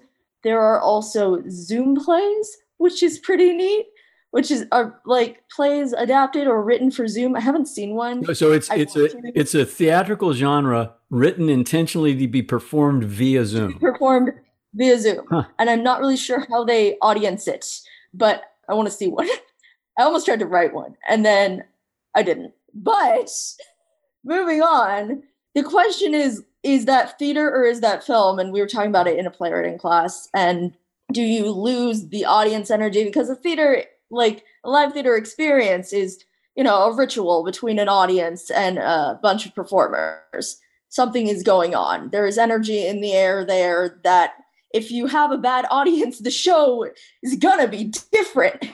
There 0.42 0.60
are 0.60 0.80
also 0.80 1.42
Zoom 1.48 1.94
plays, 1.94 2.56
which 2.78 3.02
is 3.02 3.18
pretty 3.18 3.52
neat. 3.52 3.86
Which 4.30 4.50
is 4.50 4.66
are 4.72 5.00
like 5.06 5.42
plays 5.48 5.92
adapted 5.92 6.46
or 6.46 6.62
written 6.62 6.90
for 6.90 7.08
Zoom. 7.08 7.34
I 7.34 7.40
haven't 7.40 7.66
seen 7.66 7.94
one. 7.94 8.34
So 8.34 8.52
it's 8.52 8.70
I 8.70 8.76
it's 8.76 8.94
a 8.94 9.08
it's 9.34 9.54
a 9.54 9.64
theatrical 9.64 10.34
genre 10.34 10.94
written 11.08 11.48
intentionally 11.48 12.14
to 12.16 12.28
be 12.28 12.42
performed 12.42 13.04
via 13.04 13.46
Zoom. 13.46 13.78
performed 13.78 14.32
via 14.74 14.98
Zoom, 14.98 15.24
huh. 15.30 15.44
and 15.58 15.70
I'm 15.70 15.82
not 15.82 16.00
really 16.00 16.16
sure 16.16 16.46
how 16.50 16.64
they 16.64 16.98
audience 17.00 17.48
it, 17.48 17.64
but 18.12 18.42
I 18.68 18.74
want 18.74 18.86
to 18.88 18.94
see 18.94 19.08
one. 19.08 19.28
I 19.98 20.02
almost 20.02 20.26
tried 20.26 20.40
to 20.40 20.46
write 20.46 20.74
one, 20.74 20.96
and 21.08 21.24
then 21.24 21.64
I 22.14 22.22
didn't. 22.22 22.52
But 22.74 23.30
moving 24.24 24.60
on, 24.60 25.22
the 25.54 25.62
question 25.62 26.14
is 26.14 26.44
is 26.62 26.84
that 26.84 27.18
theater 27.18 27.48
or 27.48 27.64
is 27.64 27.80
that 27.80 28.04
film 28.04 28.38
and 28.38 28.52
we 28.52 28.60
were 28.60 28.66
talking 28.66 28.90
about 28.90 29.06
it 29.06 29.18
in 29.18 29.26
a 29.26 29.30
playwriting 29.30 29.78
class 29.78 30.28
and 30.34 30.72
do 31.12 31.22
you 31.22 31.50
lose 31.50 32.08
the 32.08 32.24
audience 32.24 32.70
energy 32.70 33.04
because 33.04 33.30
a 33.30 33.34
theater 33.34 33.84
like 34.10 34.44
a 34.64 34.70
live 34.70 34.92
theater 34.92 35.16
experience 35.16 35.92
is 35.92 36.24
you 36.56 36.64
know 36.64 36.84
a 36.84 36.96
ritual 36.96 37.44
between 37.44 37.78
an 37.78 37.88
audience 37.88 38.50
and 38.50 38.78
a 38.78 39.18
bunch 39.22 39.46
of 39.46 39.54
performers. 39.54 40.60
Something 40.90 41.28
is 41.28 41.42
going 41.42 41.74
on. 41.74 42.10
There 42.10 42.26
is 42.26 42.38
energy 42.38 42.86
in 42.86 43.00
the 43.00 43.12
air 43.12 43.44
there 43.44 44.00
that 44.04 44.32
if 44.72 44.90
you 44.90 45.06
have 45.06 45.30
a 45.30 45.38
bad 45.38 45.66
audience 45.70 46.18
the 46.18 46.30
show 46.30 46.88
is 47.22 47.36
gonna 47.36 47.68
be 47.68 47.92
different. 48.12 48.70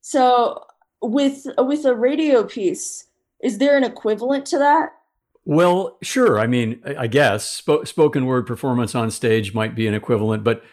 So 0.00 0.64
with 1.02 1.46
with 1.58 1.84
a 1.84 1.94
radio 1.94 2.44
piece 2.44 3.06
is 3.42 3.58
there 3.58 3.76
an 3.76 3.84
equivalent 3.84 4.46
to 4.46 4.58
that? 4.58 4.92
Well, 5.44 5.98
sure. 6.02 6.40
I 6.40 6.46
mean, 6.46 6.82
I 6.98 7.06
guess 7.06 7.46
sp- 7.46 7.86
spoken 7.86 8.26
word 8.26 8.46
performance 8.46 8.94
on 8.94 9.10
stage 9.10 9.54
might 9.54 9.76
be 9.76 9.86
an 9.86 9.94
equivalent, 9.94 10.42
but 10.42 10.64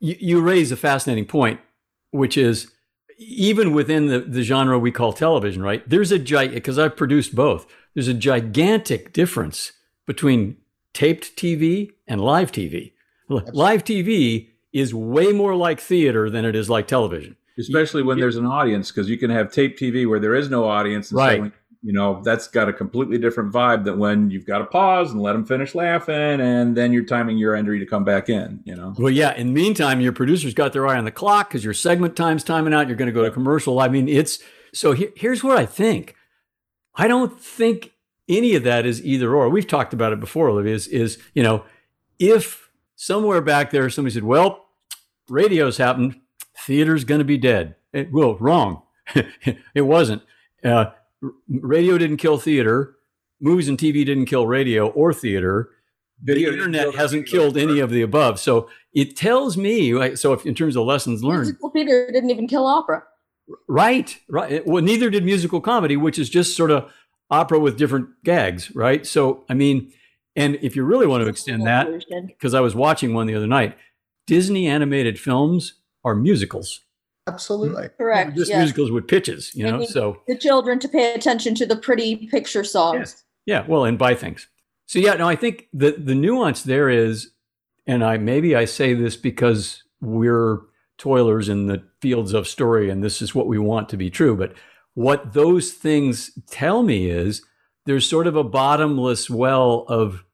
you 0.00 0.40
raise 0.40 0.70
a 0.70 0.76
fascinating 0.76 1.26
point, 1.26 1.60
which 2.10 2.38
is 2.38 2.70
even 3.18 3.72
within 3.72 4.06
the, 4.06 4.20
the 4.20 4.42
genre 4.42 4.78
we 4.78 4.92
call 4.92 5.12
television, 5.12 5.62
right? 5.62 5.86
There's 5.88 6.12
a 6.12 6.18
giant, 6.18 6.54
because 6.54 6.78
I've 6.78 6.96
produced 6.96 7.34
both, 7.34 7.66
there's 7.94 8.08
a 8.08 8.14
gigantic 8.14 9.12
difference 9.12 9.72
between 10.06 10.56
taped 10.94 11.36
TV 11.36 11.90
and 12.06 12.20
live 12.20 12.52
TV. 12.52 12.92
Live 13.28 13.84
TV 13.84 14.48
is 14.72 14.94
way 14.94 15.32
more 15.32 15.54
like 15.54 15.80
theater 15.80 16.30
than 16.30 16.44
it 16.44 16.56
is 16.56 16.70
like 16.70 16.86
television. 16.86 17.36
Especially 17.58 18.02
when 18.02 18.20
there's 18.20 18.36
an 18.36 18.46
audience, 18.46 18.90
because 18.90 19.10
you 19.10 19.18
can 19.18 19.30
have 19.30 19.52
tape 19.52 19.76
TV 19.76 20.08
where 20.08 20.20
there 20.20 20.34
is 20.34 20.48
no 20.48 20.64
audience. 20.64 21.10
And 21.10 21.18
right. 21.18 21.52
You 21.82 21.92
know, 21.92 22.20
that's 22.24 22.48
got 22.48 22.68
a 22.68 22.72
completely 22.72 23.18
different 23.18 23.52
vibe 23.52 23.84
than 23.84 23.98
when 23.98 24.30
you've 24.30 24.46
got 24.46 24.58
to 24.58 24.64
pause 24.64 25.12
and 25.12 25.22
let 25.22 25.34
them 25.34 25.44
finish 25.44 25.76
laughing, 25.76 26.40
and 26.40 26.76
then 26.76 26.92
you're 26.92 27.04
timing 27.04 27.38
your 27.38 27.54
entry 27.54 27.78
to 27.78 27.86
come 27.86 28.02
back 28.02 28.28
in, 28.28 28.60
you 28.64 28.74
know? 28.74 28.94
Well, 28.98 29.12
yeah. 29.12 29.34
In 29.34 29.48
the 29.48 29.52
meantime, 29.52 30.00
your 30.00 30.12
producer's 30.12 30.54
got 30.54 30.72
their 30.72 30.88
eye 30.88 30.98
on 30.98 31.04
the 31.04 31.12
clock 31.12 31.48
because 31.48 31.64
your 31.64 31.74
segment 31.74 32.16
time's 32.16 32.42
timing 32.42 32.74
out. 32.74 32.88
You're 32.88 32.96
going 32.96 33.06
to 33.06 33.12
go 33.12 33.22
to 33.22 33.30
commercial. 33.30 33.78
I 33.78 33.88
mean, 33.88 34.08
it's 34.08 34.40
so 34.72 34.92
he, 34.92 35.08
here's 35.16 35.44
what 35.44 35.56
I 35.56 35.66
think. 35.66 36.16
I 36.96 37.06
don't 37.06 37.40
think 37.40 37.92
any 38.28 38.54
of 38.56 38.64
that 38.64 38.84
is 38.84 39.04
either 39.04 39.34
or. 39.34 39.48
We've 39.48 39.66
talked 39.66 39.94
about 39.94 40.12
it 40.12 40.20
before, 40.20 40.48
Olivia, 40.48 40.74
is, 40.74 40.88
is 40.88 41.18
you 41.32 41.42
know, 41.42 41.64
if 42.18 42.70
somewhere 42.96 43.40
back 43.40 43.70
there 43.70 43.88
somebody 43.88 44.14
said, 44.14 44.24
well, 44.24 44.66
radio's 45.28 45.76
happened, 45.76 46.20
theater's 46.56 47.04
going 47.04 47.20
to 47.20 47.24
be 47.24 47.38
dead. 47.38 47.76
It, 47.92 48.12
well, 48.12 48.36
wrong. 48.38 48.82
it 49.14 49.82
wasn't. 49.82 50.22
Uh, 50.62 50.86
radio 51.48 51.98
didn't 51.98 52.18
kill 52.18 52.38
theater. 52.38 52.94
Movies 53.40 53.68
and 53.68 53.78
TV 53.78 54.04
didn't 54.04 54.26
kill 54.26 54.46
radio 54.46 54.88
or 54.88 55.12
theater. 55.12 55.70
Video 56.22 56.50
the 56.50 56.56
internet 56.56 56.90
kill 56.90 56.92
hasn't 56.96 57.26
killed 57.26 57.56
any 57.56 57.78
of 57.78 57.90
the 57.90 58.02
above. 58.02 58.40
So 58.40 58.68
it 58.92 59.16
tells 59.16 59.56
me, 59.56 59.94
like, 59.94 60.16
so 60.16 60.32
if 60.32 60.44
in 60.44 60.54
terms 60.54 60.76
of 60.76 60.84
lessons 60.84 61.22
learned, 61.22 61.42
Musical 61.42 61.70
theater 61.70 62.10
didn't 62.12 62.30
even 62.30 62.48
kill 62.48 62.66
opera. 62.66 63.04
right, 63.68 64.18
right. 64.28 64.66
Well, 64.66 64.82
neither 64.82 65.10
did 65.10 65.24
musical 65.24 65.60
comedy, 65.60 65.96
which 65.96 66.18
is 66.18 66.28
just 66.28 66.56
sort 66.56 66.70
of 66.72 66.90
opera 67.30 67.60
with 67.60 67.78
different 67.78 68.08
gags, 68.24 68.74
right? 68.74 69.06
So, 69.06 69.44
I 69.48 69.54
mean, 69.54 69.92
and 70.34 70.56
if 70.62 70.74
you 70.74 70.84
really 70.84 71.06
want 71.06 71.22
to 71.22 71.28
extend 71.28 71.66
that, 71.66 71.88
because 72.26 72.54
I 72.54 72.60
was 72.60 72.74
watching 72.74 73.14
one 73.14 73.26
the 73.26 73.34
other 73.34 73.46
night, 73.46 73.76
Disney 74.26 74.66
animated 74.66 75.18
films 75.18 75.74
are 76.04 76.14
musicals. 76.14 76.80
Absolutely. 77.28 77.84
Mm-hmm. 77.84 77.96
Correct. 77.96 78.36
Just 78.36 78.50
yes. 78.50 78.58
musicals 78.58 78.90
with 78.90 79.06
pitches, 79.06 79.54
you 79.54 79.64
know? 79.64 79.84
So, 79.84 80.22
The 80.26 80.36
children 80.36 80.78
to 80.80 80.88
pay 80.88 81.14
attention 81.14 81.54
to 81.56 81.66
the 81.66 81.76
pretty 81.76 82.28
picture 82.28 82.64
songs. 82.64 82.98
Yes. 82.98 83.24
Yeah, 83.46 83.64
well, 83.66 83.84
and 83.84 83.98
buy 83.98 84.14
things. 84.14 84.46
So 84.88 84.98
yeah, 84.98 85.14
no, 85.14 85.28
I 85.28 85.36
think 85.36 85.68
the 85.72 85.92
the 85.92 86.14
nuance 86.14 86.62
there 86.62 86.88
is, 86.88 87.30
and 87.86 88.02
I 88.02 88.16
maybe 88.16 88.56
I 88.56 88.64
say 88.64 88.94
this 88.94 89.16
because 89.16 89.84
we're 90.00 90.60
toilers 90.96 91.48
in 91.48 91.66
the 91.66 91.82
fields 92.00 92.32
of 92.32 92.48
story, 92.48 92.88
and 92.90 93.04
this 93.04 93.20
is 93.20 93.34
what 93.34 93.46
we 93.46 93.58
want 93.58 93.90
to 93.90 93.98
be 93.98 94.08
true. 94.10 94.34
But 94.34 94.54
what 94.94 95.34
those 95.34 95.72
things 95.72 96.30
tell 96.50 96.82
me 96.82 97.10
is 97.10 97.42
there's 97.84 98.08
sort 98.08 98.26
of 98.26 98.34
a 98.34 98.42
bottomless 98.42 99.28
well 99.28 99.84
of 99.88 100.24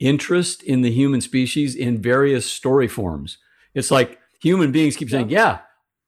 interest 0.00 0.62
in 0.64 0.82
the 0.82 0.90
human 0.90 1.20
species 1.20 1.76
in 1.76 2.02
various 2.02 2.50
story 2.50 2.88
forms. 2.88 3.38
It's 3.74 3.92
like 3.92 4.18
human 4.40 4.72
beings 4.72 4.96
keep 4.96 5.08
saying, 5.08 5.30
"Yeah, 5.30 5.60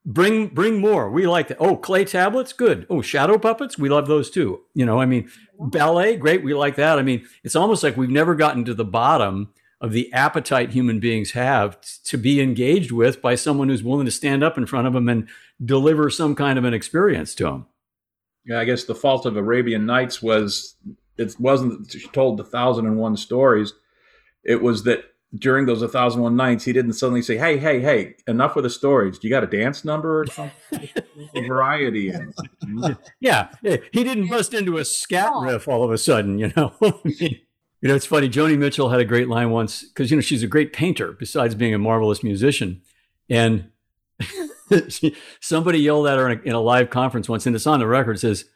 bring 0.04 0.48
bring 0.48 0.80
more. 0.80 1.10
We 1.10 1.26
like 1.26 1.48
that. 1.48 1.58
Oh, 1.60 1.76
clay 1.76 2.04
tablets, 2.04 2.52
good. 2.52 2.86
Oh, 2.90 3.02
shadow 3.02 3.38
puppets, 3.38 3.78
we 3.78 3.88
love 3.88 4.06
those 4.06 4.30
too. 4.30 4.60
You 4.74 4.86
know, 4.86 5.00
I 5.00 5.06
mean, 5.06 5.30
ballet, 5.58 6.16
great. 6.16 6.44
We 6.44 6.54
like 6.54 6.76
that. 6.76 6.98
I 6.98 7.02
mean, 7.02 7.26
it's 7.42 7.56
almost 7.56 7.82
like 7.82 7.96
we've 7.96 8.10
never 8.10 8.34
gotten 8.34 8.64
to 8.66 8.74
the 8.74 8.84
bottom 8.84 9.52
of 9.80 9.92
the 9.92 10.12
appetite 10.12 10.70
human 10.70 11.00
beings 11.00 11.32
have 11.32 11.80
t- 11.80 11.88
to 12.04 12.16
be 12.16 12.40
engaged 12.40 12.90
with 12.90 13.20
by 13.20 13.34
someone 13.34 13.68
who's 13.68 13.82
willing 13.82 14.06
to 14.06 14.10
stand 14.10 14.42
up 14.42 14.56
in 14.56 14.66
front 14.66 14.86
of 14.86 14.92
them 14.94 15.08
and 15.08 15.28
deliver 15.62 16.08
some 16.08 16.34
kind 16.34 16.58
of 16.58 16.64
an 16.64 16.72
experience 16.72 17.34
to 17.34 17.44
them. 17.44 17.66
Yeah, 18.46 18.60
I 18.60 18.64
guess 18.64 18.84
the 18.84 18.94
fault 18.94 19.26
of 19.26 19.36
Arabian 19.36 19.86
Nights 19.86 20.22
was 20.22 20.76
it 21.16 21.38
wasn't 21.38 21.90
that 21.90 22.00
she 22.00 22.08
told 22.08 22.38
the 22.38 22.44
thousand 22.44 22.86
and 22.86 22.98
one 22.98 23.16
stories. 23.16 23.72
It 24.42 24.62
was 24.62 24.84
that 24.84 25.04
during 25.36 25.66
those 25.66 25.80
1001 25.80 26.36
nights, 26.36 26.64
he 26.64 26.72
didn't 26.72 26.92
suddenly 26.92 27.22
say, 27.22 27.36
"Hey, 27.36 27.58
hey, 27.58 27.80
hey, 27.80 28.14
enough 28.26 28.54
with 28.54 28.64
the 28.64 28.70
stories. 28.70 29.18
Do 29.18 29.26
you 29.26 29.34
got 29.34 29.42
a 29.42 29.46
dance 29.46 29.84
number 29.84 30.20
or 30.20 30.26
something?" 30.26 30.88
variety. 31.34 32.10
in. 32.10 32.32
Yeah, 33.20 33.48
he 33.62 34.04
didn't 34.04 34.28
bust 34.28 34.54
into 34.54 34.78
a 34.78 34.84
scat 34.84 35.32
riff 35.40 35.68
all 35.68 35.82
of 35.82 35.90
a 35.90 35.98
sudden, 35.98 36.38
you 36.38 36.52
know. 36.56 36.74
you 37.04 37.38
know, 37.82 37.94
it's 37.94 38.06
funny. 38.06 38.28
Joni 38.28 38.58
Mitchell 38.58 38.90
had 38.90 39.00
a 39.00 39.04
great 39.04 39.28
line 39.28 39.50
once 39.50 39.82
because 39.82 40.10
you 40.10 40.16
know 40.16 40.20
she's 40.20 40.42
a 40.42 40.48
great 40.48 40.72
painter 40.72 41.12
besides 41.12 41.54
being 41.54 41.74
a 41.74 41.78
marvelous 41.78 42.22
musician, 42.22 42.82
and 43.28 43.70
somebody 45.40 45.78
yelled 45.78 46.06
at 46.06 46.18
her 46.18 46.28
in 46.28 46.38
a, 46.38 46.42
in 46.42 46.52
a 46.52 46.60
live 46.60 46.90
conference 46.90 47.28
once, 47.28 47.46
and 47.46 47.56
it's 47.56 47.66
on 47.66 47.80
the 47.80 47.86
record. 47.86 48.20
Says, 48.20 48.46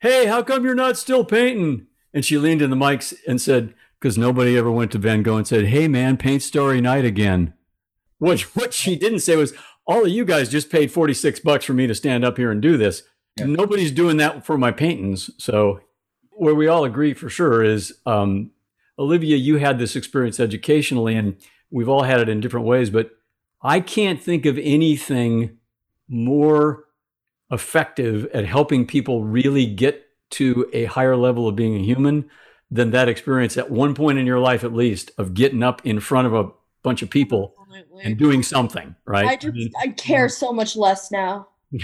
"Hey, 0.00 0.26
how 0.26 0.42
come 0.42 0.64
you're 0.64 0.74
not 0.74 0.98
still 0.98 1.24
painting?" 1.24 1.86
And 2.12 2.24
she 2.24 2.38
leaned 2.38 2.62
in 2.62 2.70
the 2.70 2.76
mics 2.76 3.14
and 3.28 3.40
said, 3.40 3.74
"Because 4.00 4.18
nobody 4.18 4.56
ever 4.56 4.70
went 4.70 4.92
to 4.92 4.98
Van 4.98 5.22
Gogh 5.22 5.36
and 5.36 5.46
said, 5.46 5.66
"Hey, 5.66 5.88
man, 5.88 6.16
paint 6.16 6.42
Starry 6.42 6.80
Night 6.80 7.04
again." 7.04 7.54
What 8.18 8.40
what 8.54 8.72
she 8.72 8.96
didn't 8.96 9.20
say 9.20 9.36
was, 9.36 9.52
"All 9.86 10.04
of 10.04 10.10
you 10.10 10.24
guys 10.24 10.48
just 10.48 10.70
paid 10.70 10.92
forty 10.92 11.14
six 11.14 11.40
bucks 11.40 11.64
for 11.64 11.74
me 11.74 11.86
to 11.86 11.94
stand 11.94 12.24
up 12.24 12.36
here 12.36 12.50
and 12.50 12.60
do 12.60 12.76
this." 12.76 13.02
Yeah. 13.38 13.46
Nobody's 13.46 13.92
doing 13.92 14.16
that 14.16 14.46
for 14.46 14.56
my 14.56 14.70
paintings. 14.70 15.30
So, 15.38 15.80
where 16.30 16.54
we 16.54 16.68
all 16.68 16.84
agree 16.84 17.12
for 17.12 17.28
sure 17.28 17.62
is, 17.62 17.92
um, 18.06 18.50
Olivia, 18.98 19.36
you 19.36 19.58
had 19.58 19.78
this 19.78 19.94
experience 19.94 20.40
educationally, 20.40 21.14
and 21.14 21.36
we've 21.70 21.88
all 21.88 22.04
had 22.04 22.20
it 22.20 22.28
in 22.28 22.40
different 22.40 22.66
ways. 22.66 22.88
But 22.88 23.10
I 23.62 23.80
can't 23.80 24.22
think 24.22 24.46
of 24.46 24.58
anything 24.58 25.58
more 26.08 26.84
effective 27.50 28.26
at 28.32 28.44
helping 28.44 28.86
people 28.86 29.24
really 29.24 29.66
get 29.66 30.04
to 30.28 30.68
a 30.72 30.86
higher 30.86 31.16
level 31.16 31.46
of 31.46 31.56
being 31.56 31.76
a 31.76 31.84
human 31.84 32.28
than 32.70 32.90
that 32.90 33.08
experience 33.08 33.56
at 33.56 33.70
one 33.70 33.94
point 33.94 34.18
in 34.18 34.26
your 34.26 34.40
life, 34.40 34.64
at 34.64 34.72
least, 34.72 35.10
of 35.18 35.34
getting 35.34 35.62
up 35.62 35.84
in 35.86 36.00
front 36.00 36.26
of 36.26 36.34
a 36.34 36.50
bunch 36.82 37.02
of 37.02 37.10
people 37.10 37.54
Absolutely. 37.60 38.02
and 38.04 38.18
doing 38.18 38.42
something. 38.42 38.94
Right? 39.06 39.26
I 39.26 39.36
just 39.36 39.70
I 39.80 39.88
care 39.88 40.28
so 40.28 40.52
much 40.52 40.76
less 40.76 41.10
now. 41.10 41.48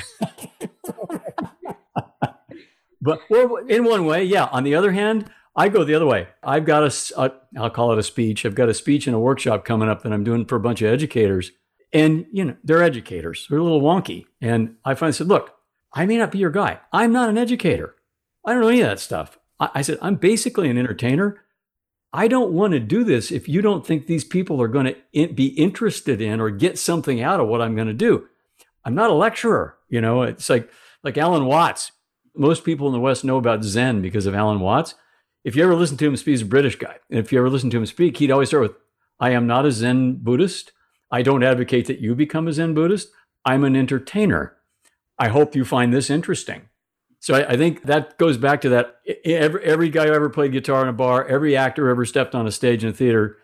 But 3.02 3.20
well, 3.28 3.56
in 3.56 3.84
one 3.84 4.06
way, 4.06 4.22
yeah. 4.22 4.44
On 4.52 4.62
the 4.62 4.76
other 4.76 4.92
hand, 4.92 5.28
I 5.56 5.68
go 5.68 5.82
the 5.82 5.94
other 5.94 6.06
way. 6.06 6.28
I've 6.42 6.64
got 6.64 6.84
a, 6.84 7.20
a- 7.20 7.32
I'll 7.58 7.68
call 7.70 7.92
it 7.92 7.98
a 7.98 8.02
speech. 8.02 8.46
I've 8.46 8.54
got 8.54 8.68
a 8.68 8.74
speech 8.74 9.06
and 9.08 9.16
a 9.16 9.18
workshop 9.18 9.64
coming 9.64 9.88
up 9.88 10.02
that 10.02 10.12
I'm 10.12 10.22
doing 10.24 10.44
for 10.46 10.54
a 10.54 10.60
bunch 10.60 10.82
of 10.82 10.92
educators. 10.92 11.50
And, 11.92 12.26
you 12.32 12.44
know, 12.44 12.56
they're 12.62 12.82
educators. 12.82 13.46
They're 13.50 13.58
a 13.58 13.62
little 13.62 13.82
wonky. 13.82 14.26
And 14.40 14.76
I 14.84 14.94
finally 14.94 15.12
said, 15.14 15.26
look, 15.26 15.52
I 15.92 16.06
may 16.06 16.16
not 16.16 16.30
be 16.30 16.38
your 16.38 16.50
guy. 16.50 16.78
I'm 16.92 17.12
not 17.12 17.28
an 17.28 17.36
educator. 17.36 17.96
I 18.46 18.52
don't 18.52 18.62
know 18.62 18.68
any 18.68 18.80
of 18.80 18.88
that 18.88 19.00
stuff. 19.00 19.36
I, 19.74 19.82
said, 19.82 19.98
I'm 20.02 20.16
basically 20.16 20.70
an 20.70 20.78
entertainer. 20.78 21.40
I 22.12 22.28
don't 22.28 22.52
want 22.52 22.72
to 22.72 22.80
do 22.80 23.04
this 23.04 23.30
if 23.30 23.48
you 23.48 23.62
don't 23.62 23.86
think 23.86 24.06
these 24.06 24.24
people 24.24 24.60
are 24.60 24.68
going 24.68 24.94
to 24.94 25.28
be 25.28 25.46
interested 25.48 26.20
in 26.20 26.40
or 26.40 26.50
get 26.50 26.78
something 26.78 27.22
out 27.22 27.40
of 27.40 27.48
what 27.48 27.62
I'm 27.62 27.74
going 27.74 27.86
to 27.86 27.94
do. 27.94 28.28
I'm 28.84 28.94
not 28.94 29.10
a 29.10 29.14
lecturer. 29.14 29.78
You 29.88 30.00
know, 30.00 30.22
it's 30.22 30.50
like 30.50 30.70
like 31.02 31.18
Alan 31.18 31.46
Watts. 31.46 31.92
Most 32.34 32.64
people 32.64 32.86
in 32.86 32.92
the 32.92 33.00
West 33.00 33.24
know 33.24 33.36
about 33.36 33.64
Zen 33.64 34.02
because 34.02 34.26
of 34.26 34.34
Alan 34.34 34.60
Watts. 34.60 34.94
If 35.44 35.56
you 35.56 35.64
ever 35.64 35.74
listen 35.74 35.96
to 35.98 36.06
him 36.06 36.16
speak, 36.16 36.32
he's 36.32 36.42
a 36.42 36.46
British 36.46 36.76
guy. 36.76 36.96
And 37.10 37.18
if 37.18 37.32
you 37.32 37.38
ever 37.38 37.50
listen 37.50 37.70
to 37.70 37.78
him 37.78 37.86
speak, 37.86 38.16
he'd 38.16 38.30
always 38.30 38.48
start 38.48 38.62
with, 38.62 38.76
I 39.18 39.30
am 39.30 39.46
not 39.46 39.66
a 39.66 39.72
Zen 39.72 40.16
Buddhist. 40.22 40.72
I 41.10 41.22
don't 41.22 41.42
advocate 41.42 41.86
that 41.86 42.00
you 42.00 42.14
become 42.14 42.48
a 42.48 42.52
Zen 42.52 42.74
Buddhist. 42.74 43.08
I'm 43.44 43.64
an 43.64 43.76
entertainer. 43.76 44.56
I 45.18 45.28
hope 45.28 45.54
you 45.54 45.64
find 45.64 45.92
this 45.92 46.10
interesting. 46.10 46.68
So 47.22 47.34
I, 47.34 47.52
I 47.52 47.56
think 47.56 47.84
that 47.84 48.18
goes 48.18 48.36
back 48.36 48.60
to 48.62 48.68
that. 48.70 48.96
Every, 49.24 49.62
every 49.62 49.88
guy 49.90 50.06
who 50.06 50.12
ever 50.12 50.28
played 50.28 50.50
guitar 50.50 50.82
in 50.82 50.88
a 50.88 50.92
bar, 50.92 51.24
every 51.28 51.56
actor 51.56 51.84
who 51.84 51.90
ever 51.92 52.04
stepped 52.04 52.34
on 52.34 52.48
a 52.48 52.50
stage 52.50 52.82
in 52.82 52.90
a 52.90 52.92
theater, 52.92 53.38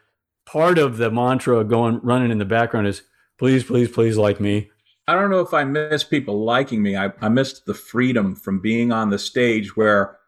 part 0.44 0.78
of 0.78 0.96
the 0.96 1.12
mantra 1.12 1.62
going 1.62 2.00
running 2.02 2.32
in 2.32 2.38
the 2.38 2.44
background 2.44 2.88
is, 2.88 3.02
please, 3.38 3.62
please, 3.62 3.88
please 3.88 4.18
like 4.18 4.40
me. 4.40 4.68
I 5.06 5.14
don't 5.14 5.30
know 5.30 5.40
if 5.40 5.54
I 5.54 5.62
miss 5.62 6.02
people 6.02 6.44
liking 6.44 6.82
me. 6.82 6.96
I, 6.96 7.12
I 7.20 7.28
missed 7.28 7.66
the 7.66 7.72
freedom 7.74 8.34
from 8.34 8.60
being 8.60 8.90
on 8.90 9.10
the 9.10 9.18
stage 9.18 9.76
where 9.76 10.18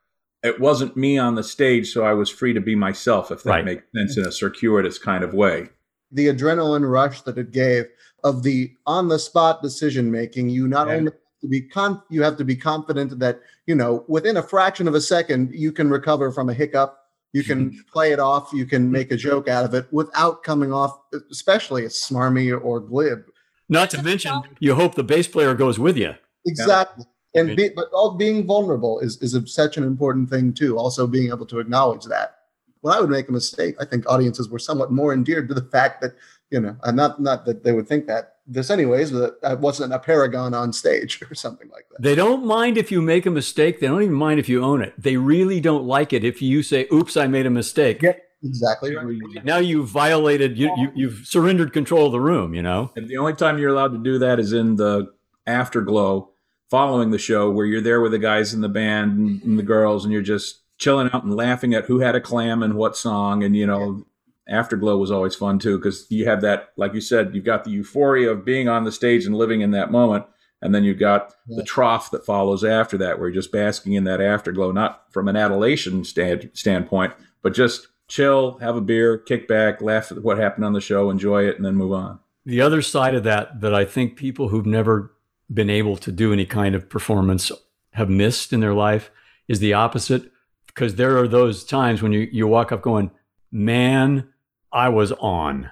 it 0.44 0.60
wasn't 0.60 0.96
me 0.96 1.18
on 1.18 1.34
the 1.34 1.42
stage, 1.42 1.92
so 1.92 2.04
I 2.04 2.12
was 2.12 2.30
free 2.30 2.52
to 2.52 2.60
be 2.60 2.76
myself, 2.76 3.32
if 3.32 3.42
that 3.42 3.50
Right. 3.50 3.64
makes 3.64 3.82
sense 3.96 4.16
in 4.16 4.24
a 4.26 4.32
circuitous 4.32 4.96
kind 4.96 5.24
of 5.24 5.34
way. 5.34 5.70
The 6.12 6.28
adrenaline 6.28 6.88
rush 6.88 7.22
that 7.22 7.36
it 7.36 7.50
gave 7.50 7.86
of 8.22 8.44
the 8.44 8.72
on 8.86 9.08
the 9.08 9.18
spot 9.18 9.60
decision 9.60 10.10
making, 10.10 10.50
you 10.50 10.68
not 10.68 10.86
Yeah. 10.86 10.94
only 10.94 11.04
have 11.12 11.20
to 11.40 11.48
be 11.48 11.60
con- 11.60 12.02
you 12.10 12.22
have 12.22 12.36
to 12.36 12.44
be 12.44 12.56
confident 12.56 13.18
that 13.18 13.40
you 13.66 13.74
know 13.74 14.04
within 14.08 14.36
a 14.36 14.42
fraction 14.42 14.86
of 14.88 14.94
a 14.94 15.00
second 15.00 15.52
you 15.54 15.72
can 15.72 15.88
recover 15.90 16.30
from 16.30 16.48
a 16.48 16.54
hiccup 16.54 16.98
you 17.32 17.42
can 17.42 17.82
play 17.92 18.12
it 18.12 18.20
off 18.20 18.50
you 18.52 18.66
can 18.66 18.90
make 18.90 19.10
a 19.10 19.16
joke 19.16 19.48
out 19.48 19.64
of 19.64 19.74
it 19.74 19.86
without 19.92 20.42
coming 20.42 20.72
off 20.72 20.98
especially 21.30 21.84
as 21.84 21.94
smarmy 21.94 22.52
or 22.62 22.80
glib 22.80 23.24
Not 23.70 23.88
to 23.90 24.02
mention, 24.02 24.42
you 24.58 24.74
hope 24.74 24.96
the 24.96 25.04
bass 25.04 25.28
player 25.28 25.54
goes 25.54 25.78
with 25.78 25.96
you. 25.96 26.14
Exactly. 26.44 27.04
And 27.36 27.56
be, 27.56 27.68
but 27.68 27.88
all 27.92 28.16
being 28.16 28.44
vulnerable 28.44 28.98
is 28.98 29.16
is 29.22 29.36
such 29.54 29.76
an 29.76 29.84
important 29.84 30.28
thing 30.28 30.52
too. 30.52 30.76
Also 30.76 31.06
being 31.06 31.28
able 31.28 31.46
to 31.46 31.60
acknowledge 31.60 32.04
that. 32.06 32.38
When 32.80 32.92
I 32.92 33.00
would 33.00 33.10
make 33.10 33.28
a 33.28 33.32
mistake, 33.32 33.76
I 33.78 33.84
think 33.84 34.08
audiences 34.08 34.48
were 34.48 34.58
somewhat 34.58 34.90
more 34.90 35.12
endeared 35.12 35.46
to 35.48 35.54
the 35.54 35.62
fact 35.62 36.00
that 36.00 36.16
you 36.50 36.60
know, 36.60 36.76
uh, 36.82 36.90
not 36.90 37.20
not 37.20 37.46
that 37.46 37.62
they 37.62 37.72
would 37.72 37.86
think 37.86 38.08
that 38.08 38.38
this 38.50 38.68
anyways, 38.68 39.12
but 39.12 39.38
I 39.42 39.54
wasn't 39.54 39.92
a 39.92 39.98
paragon 39.98 40.54
on 40.54 40.72
stage 40.72 41.22
or 41.30 41.34
something 41.34 41.68
like 41.70 41.88
that. 41.90 42.02
They 42.02 42.14
don't 42.14 42.44
mind 42.44 42.76
if 42.76 42.90
you 42.90 43.00
make 43.00 43.26
a 43.26 43.30
mistake. 43.30 43.80
They 43.80 43.86
don't 43.86 44.02
even 44.02 44.14
mind 44.14 44.40
if 44.40 44.48
you 44.48 44.62
own 44.62 44.82
it. 44.82 44.94
They 44.98 45.16
really 45.16 45.60
don't 45.60 45.84
like 45.84 46.12
it 46.12 46.24
if 46.24 46.42
you 46.42 46.62
say, 46.62 46.86
oops, 46.92 47.16
I 47.16 47.26
made 47.26 47.46
a 47.46 47.50
mistake. 47.50 48.02
Yeah. 48.02 48.14
Exactly 48.42 48.96
right. 48.96 49.44
Now 49.44 49.58
you 49.58 49.84
violated, 49.84 50.56
you, 50.56 50.74
you, 50.74 50.92
you've 50.94 51.26
surrendered 51.26 51.74
control 51.74 52.06
of 52.06 52.12
the 52.12 52.20
room, 52.20 52.54
you 52.54 52.62
know? 52.62 52.90
And 52.96 53.06
the 53.06 53.18
only 53.18 53.34
time 53.34 53.58
you're 53.58 53.68
allowed 53.68 53.92
to 53.92 53.98
do 53.98 54.18
that 54.18 54.40
is 54.40 54.54
in 54.54 54.76
the 54.76 55.12
afterglow 55.46 56.30
following 56.70 57.10
the 57.10 57.18
show, 57.18 57.50
where 57.50 57.66
you're 57.66 57.82
there 57.82 58.00
with 58.00 58.12
the 58.12 58.18
guys 58.18 58.54
in 58.54 58.62
the 58.62 58.68
band 58.68 59.18
and, 59.18 59.42
and 59.42 59.58
the 59.58 59.62
girls, 59.62 60.04
and 60.04 60.12
you're 60.12 60.22
just 60.22 60.62
chilling 60.78 61.10
out 61.12 61.24
and 61.24 61.34
laughing 61.34 61.74
at 61.74 61.84
who 61.84 61.98
had 61.98 62.14
a 62.14 62.20
clam 62.20 62.62
and 62.62 62.74
what 62.74 62.96
song. 62.96 63.44
And, 63.44 63.54
you 63.54 63.66
know, 63.66 64.06
afterglow 64.48 64.96
was 64.98 65.10
always 65.10 65.34
fun 65.34 65.58
too, 65.58 65.78
because 65.78 66.06
you 66.10 66.26
have 66.26 66.40
that, 66.42 66.70
like 66.76 66.94
you 66.94 67.00
said, 67.00 67.34
you've 67.34 67.44
got 67.44 67.64
the 67.64 67.70
euphoria 67.70 68.30
of 68.30 68.44
being 68.44 68.68
on 68.68 68.84
the 68.84 68.92
stage 68.92 69.26
and 69.26 69.34
living 69.36 69.60
in 69.60 69.70
that 69.72 69.90
moment. 69.90 70.24
And 70.62 70.74
then 70.74 70.84
you've 70.84 70.98
got 70.98 71.34
Yeah. 71.46 71.56
the 71.58 71.62
trough 71.64 72.10
that 72.10 72.26
follows 72.26 72.64
after 72.64 72.98
that, 72.98 73.18
where 73.18 73.28
you're 73.28 73.34
just 73.40 73.52
basking 73.52 73.94
in 73.94 74.04
that 74.04 74.20
afterglow, 74.20 74.72
not 74.72 75.04
from 75.10 75.28
an 75.28 75.36
adulation 75.36 76.04
stand, 76.04 76.50
standpoint, 76.52 77.14
but 77.42 77.54
just 77.54 77.88
chill, 78.08 78.58
have 78.58 78.76
a 78.76 78.80
beer, 78.80 79.16
kick 79.16 79.48
back, 79.48 79.80
laugh 79.80 80.12
at 80.12 80.22
what 80.22 80.36
happened 80.36 80.64
on 80.64 80.72
the 80.72 80.80
show, 80.80 81.08
enjoy 81.10 81.44
it, 81.44 81.56
and 81.56 81.64
then 81.64 81.76
move 81.76 81.92
on. 81.92 82.18
The 82.44 82.60
other 82.60 82.82
side 82.82 83.14
of 83.14 83.22
that, 83.24 83.60
that 83.60 83.74
I 83.74 83.84
think 83.84 84.16
people 84.16 84.48
who've 84.48 84.66
never 84.66 85.14
been 85.52 85.70
able 85.70 85.96
to 85.96 86.12
do 86.12 86.32
any 86.32 86.44
kind 86.44 86.74
of 86.74 86.88
performance 86.88 87.50
have 87.92 88.10
missed 88.10 88.52
in 88.52 88.60
their 88.60 88.74
life 88.74 89.10
is 89.48 89.60
the 89.60 89.72
opposite. 89.74 90.30
Because 90.66 90.94
there 90.94 91.18
are 91.18 91.26
those 91.26 91.64
times 91.64 92.00
when 92.02 92.12
you, 92.12 92.28
you 92.30 92.46
walk 92.46 92.70
up 92.70 92.80
going, 92.82 93.10
man, 93.52 94.28
I 94.72 94.88
was 94.88 95.12
on. 95.12 95.70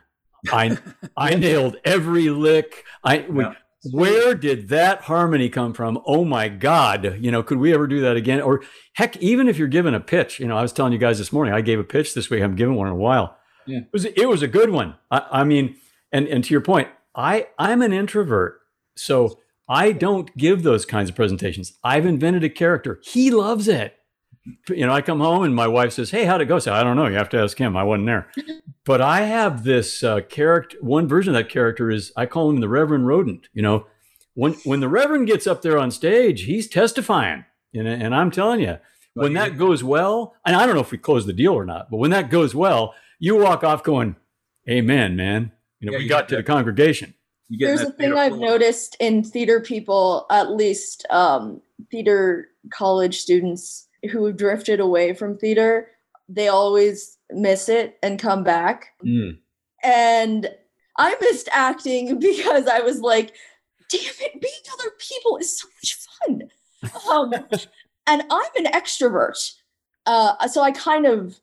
I 0.53 0.79
I 1.17 1.35
nailed 1.35 1.77
every 1.85 2.29
lick. 2.31 2.85
I 3.05 3.27
Yeah. 3.33 3.55
where 3.93 4.35
did 4.35 4.69
that 4.69 5.03
harmony 5.03 5.49
come 5.49 5.73
from? 5.73 6.01
Oh 6.07 6.25
my 6.25 6.49
God! 6.49 7.19
You 7.21 7.31
know, 7.31 7.43
could 7.43 7.59
we 7.59 7.73
ever 7.75 7.87
do 7.87 8.01
that 8.01 8.17
again? 8.17 8.41
Or 8.41 8.63
heck, 8.95 9.17
even 9.19 9.49
if 9.49 9.59
you're 9.59 9.69
given 9.69 9.95
a 9.95 10.01
pitch, 10.01 10.41
you 10.41 10.47
know, 10.47 10.57
I 10.57 10.63
was 10.63 10.73
telling 10.73 10.93
you 10.93 10.99
guys 10.99 11.19
this 11.19 11.33
morning, 11.33 11.55
I 11.55 11.61
gave 11.61 11.79
a 11.79 11.85
pitch 11.85 12.15
this 12.15 12.31
week. 12.31 12.39
I 12.39 12.43
haven't 12.43 12.57
given 12.57 12.75
one 12.75 12.87
in 12.89 12.93
a 12.93 12.97
while. 12.97 13.37
Yeah. 13.67 13.79
It 13.79 13.89
was 13.93 14.05
it 14.05 14.29
was 14.29 14.43
a 14.43 14.49
good 14.49 14.71
one. 14.71 14.95
I, 15.11 15.23
I 15.31 15.45
mean, 15.45 15.77
and 16.13 16.27
and 16.29 16.43
to 16.45 16.51
your 16.55 16.61
point, 16.61 16.89
I 17.15 17.49
I'm 17.59 17.83
an 17.83 17.93
introvert, 17.93 18.61
so 18.97 19.39
I 19.69 19.93
don't 19.93 20.35
give 20.37 20.63
those 20.63 20.87
kinds 20.87 21.11
of 21.11 21.17
presentations. 21.17 21.75
I've 21.85 22.07
invented 22.07 22.43
a 22.45 22.49
character. 22.49 23.01
He 23.05 23.31
loves 23.31 23.69
it. 23.69 23.98
You 24.69 24.87
know, 24.87 24.93
I 24.93 25.03
come 25.03 25.21
home 25.21 25.43
and 25.43 25.55
my 25.55 25.67
wife 25.67 25.93
says, 25.93 26.11
"Hey, 26.11 26.25
how'd 26.25 26.41
it 26.41 26.47
go?" 26.47 26.57
I 26.57 26.59
say, 26.61 26.71
"I 26.71 26.83
don't 26.83 26.97
know. 26.97 27.07
You 27.07 27.17
have 27.17 27.29
to 27.31 27.41
ask 27.41 27.59
him. 27.59 27.77
I 27.77 27.83
wasn't 27.83 28.07
there." 28.07 28.31
but 28.85 29.01
I 29.01 29.23
have 29.23 29.65
this 29.65 30.03
uh, 30.03 30.21
character. 30.23 30.79
One 30.81 31.09
version 31.09 31.35
of 31.35 31.43
that 31.43 31.51
character 31.51 31.91
is 31.91 32.13
I 32.17 32.27
call 32.27 32.49
him 32.51 32.61
the 32.61 32.69
Reverend 32.69 33.07
Rodent. 33.07 33.49
You 33.53 33.63
know, 33.63 33.87
when 34.35 34.55
when 34.65 34.81
the 34.81 34.89
Reverend 34.89 35.27
gets 35.27 35.47
up 35.47 35.63
there 35.63 35.79
on 35.79 35.91
stage, 35.91 36.45
he's 36.45 36.69
testifying, 36.69 37.45
and, 37.75 37.89
and 37.89 38.15
I'm 38.15 38.31
telling 38.31 38.61
you, 38.61 38.79
when 39.15 39.35
Well, 39.35 39.45
that 39.45 39.59
goes 39.59 39.83
well, 39.85 40.35
and 40.47 40.57
I 40.57 40.65
don't 40.65 40.75
know 40.75 40.81
if 40.81 40.93
we 40.93 40.99
close 40.99 41.27
the 41.27 41.33
deal 41.33 41.53
or 41.53 41.65
not, 41.65 41.91
but 41.91 41.99
when 41.99 42.11
that 42.13 42.31
goes 42.31 42.55
well, 42.55 42.95
you 43.19 43.37
walk 43.37 43.65
off 43.65 43.83
going, 43.83 44.17
"Amen, 44.69 45.17
man." 45.17 45.53
You 45.81 45.87
know, 45.87 45.93
Yeah, 45.93 45.99
we 45.99 46.05
you 46.05 46.09
got 46.09 46.23
get 46.23 46.29
to 46.29 46.37
the 46.37 46.43
congregation. 46.43 47.15
There's 47.51 47.81
a 47.81 47.93
thing 47.93 48.13
I've 48.13 48.39
noticed 48.39 48.97
in 49.01 49.25
theater 49.25 49.61
people, 49.61 50.27
at 50.31 50.51
least 50.51 51.07
um, 51.09 51.63
theater 51.91 52.49
college 52.71 53.19
students 53.19 53.88
who 54.11 54.25
have 54.27 54.37
drifted 54.37 54.81
away 54.81 55.13
from 55.15 55.37
theater, 55.39 55.89
they 56.29 56.49
always 56.49 57.17
miss 57.31 57.69
it 57.69 57.99
and 58.03 58.19
come 58.19 58.45
back. 58.45 58.95
Mm. 59.05 59.39
And 59.83 60.51
I 60.97 61.17
missed 61.21 61.49
acting 61.53 62.19
because 62.21 62.67
I 62.67 62.81
was 62.81 63.01
like, 63.01 63.35
damn 63.91 64.01
it, 64.21 64.41
being 64.41 64.55
other 64.73 64.91
people 64.99 65.37
is 65.39 65.59
so 65.59 65.69
much 65.77 65.99
fun. 66.27 66.43
Um, 67.11 67.33
and 68.07 68.23
I'm 68.31 68.51
an 68.65 68.73
extrovert. 68.73 69.55
Uh, 70.07 70.47
so 70.49 70.63
I 70.63 70.71
kind 70.71 71.07
of 71.07 71.39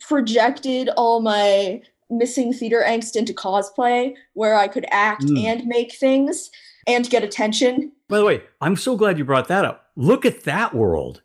projected 0.00 0.88
all 0.96 1.20
my 1.20 1.82
missing 2.10 2.52
theater 2.52 2.82
angst 2.86 3.16
into 3.16 3.32
cosplay 3.32 4.14
where 4.34 4.54
I 4.56 4.68
could 4.68 4.86
act 4.90 5.22
Mm. 5.24 5.44
and 5.44 5.66
make 5.66 5.92
things 5.94 6.50
and 6.86 7.08
get 7.08 7.22
attention. 7.22 7.92
By 8.08 8.18
the 8.18 8.24
way, 8.24 8.42
I'm 8.60 8.76
so 8.76 8.96
glad 8.96 9.18
you 9.18 9.24
brought 9.24 9.48
that 9.48 9.64
up. 9.64 9.90
Look 9.96 10.24
at 10.24 10.44
that 10.44 10.74
world. 10.74 11.22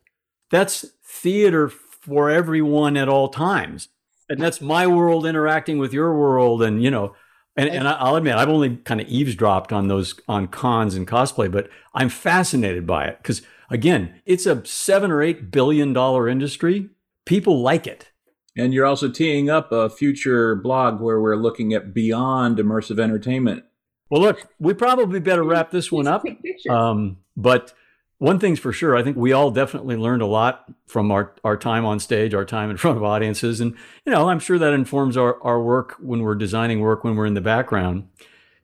That's 0.56 0.86
theater 1.04 1.68
for 1.68 2.30
everyone 2.30 2.96
at 2.96 3.10
all 3.10 3.28
times. 3.28 3.89
And 4.30 4.39
that's 4.39 4.62
my 4.62 4.88
world 4.88 5.26
interacting 5.26 5.80
with 5.80 5.91
your 5.91 6.18
world. 6.18 6.63
And, 6.63 6.82
you 6.82 6.89
know, 6.89 7.13
and, 7.58 7.70
and 7.70 7.88
I- 7.89 7.98
I'll 8.00 8.15
admit, 8.15 8.36
I've 8.36 8.48
only 8.48 8.78
kind 8.78 9.02
of 9.02 9.08
eavesdropped 9.10 9.74
on 9.74 9.89
those, 9.89 10.18
on 10.30 10.48
cons 10.48 10.96
and 10.96 11.06
cosplay, 11.06 11.52
but 11.52 11.68
I'm 11.94 12.08
fascinated 12.08 12.88
by 12.88 13.04
it 13.06 13.18
because, 13.22 13.41
again, 13.70 14.22
it's 14.26 14.46
a 14.46 14.65
seven 14.65 15.12
or 15.12 15.22
eight 15.22 15.52
billion 15.52 15.91
dollar 15.91 16.30
industry. 16.30 16.89
People 17.26 17.62
like 17.62 17.86
it. 17.86 18.12
And 18.56 18.74
you're 18.74 18.86
also 18.86 19.10
teeing 19.10 19.50
up 19.50 19.74
a 19.74 19.89
future 19.89 20.56
blog 20.56 21.02
where 21.02 21.20
we're 21.20 21.36
looking 21.36 21.74
at 21.74 21.94
beyond 21.94 22.60
immersive 22.60 22.98
entertainment. 22.98 23.65
Well, 24.10 24.22
look, 24.22 24.48
we 24.58 24.74
probably 24.74 25.20
better 25.20 25.44
wrap 25.44 25.72
this 25.72 25.91
one 25.91 26.08
up. 26.08 26.24
Um, 26.70 27.18
but 27.36 27.74
one 28.17 28.39
thing's 28.39 28.60
for 28.60 28.71
sure, 28.71 28.95
I 28.95 29.04
think 29.04 29.17
we 29.17 29.34
all 29.34 29.51
definitely 29.51 29.97
learned 29.97 30.21
a 30.21 30.28
lot 30.28 30.71
from 30.88 31.12
our, 31.12 31.34
our 31.43 31.58
time 31.58 31.86
on 31.86 31.99
stage, 31.99 32.34
our 32.34 32.45
time 32.45 32.69
in 32.69 32.78
front 32.78 32.97
of 32.97 33.04
audiences. 33.04 33.60
And, 33.60 33.75
you 34.06 34.12
know, 34.12 34.30
I'm 34.30 34.39
sure 34.39 34.58
that 34.58 34.73
informs 34.73 35.17
our, 35.17 35.41
our 35.43 35.62
work 35.62 35.95
when 35.99 36.21
we're 36.21 36.36
designing 36.36 36.80
work, 36.80 37.04
when 37.04 37.15
we're 37.15 37.25
in 37.25 37.34
the 37.34 37.41
background. 37.41 38.08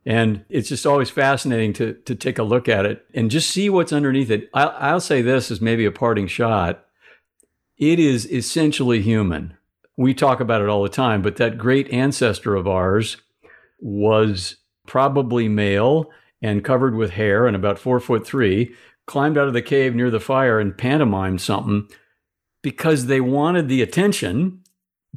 And 0.06 0.46
it's 0.50 0.70
just 0.70 0.86
always 0.86 1.12
fascinating 1.12 1.74
to, 1.74 1.94
to 1.94 2.16
take 2.16 2.40
a 2.40 2.44
look 2.44 2.68
at 2.68 2.86
it 2.86 3.06
and 3.14 3.30
just 3.30 3.52
see 3.52 3.70
what's 3.70 3.94
underneath 3.94 4.32
it. 4.32 4.50
I'll, 4.54 4.74
I'll 4.78 5.00
say 5.00 5.22
this 5.22 5.52
as 5.52 5.62
maybe 5.62 5.86
a 5.86 5.92
parting 5.92 6.28
shot. 6.28 6.86
It 7.78 8.00
is 8.00 8.32
essentially 8.32 9.02
human. 9.02 9.58
We 9.98 10.14
talk 10.14 10.40
about 10.40 10.62
it 10.62 10.70
all 10.70 10.82
the 10.82 10.90
time, 10.90 11.22
but 11.22 11.36
that 11.36 11.58
great 11.58 11.92
ancestor 11.92 12.56
of 12.56 12.68
ours 12.68 13.18
was 13.80 14.58
probably 14.88 15.48
male 15.48 16.10
and 16.42 16.64
covered 16.64 16.96
with 16.96 17.12
hair 17.12 17.46
and 17.46 17.56
about 17.56 17.78
four 17.78 18.00
foot 18.00 18.26
three, 18.26 18.74
climbed 19.08 19.38
out 19.38 19.48
of 19.48 19.54
the 19.54 19.62
cave 19.62 19.96
near 19.96 20.10
the 20.10 20.20
fire 20.20 20.60
and 20.60 20.78
pantomimed 20.78 21.42
something 21.42 21.88
because 22.62 23.08
they 23.08 23.22
wanted 23.22 23.68
the 23.68 23.82
attention, 23.82 24.62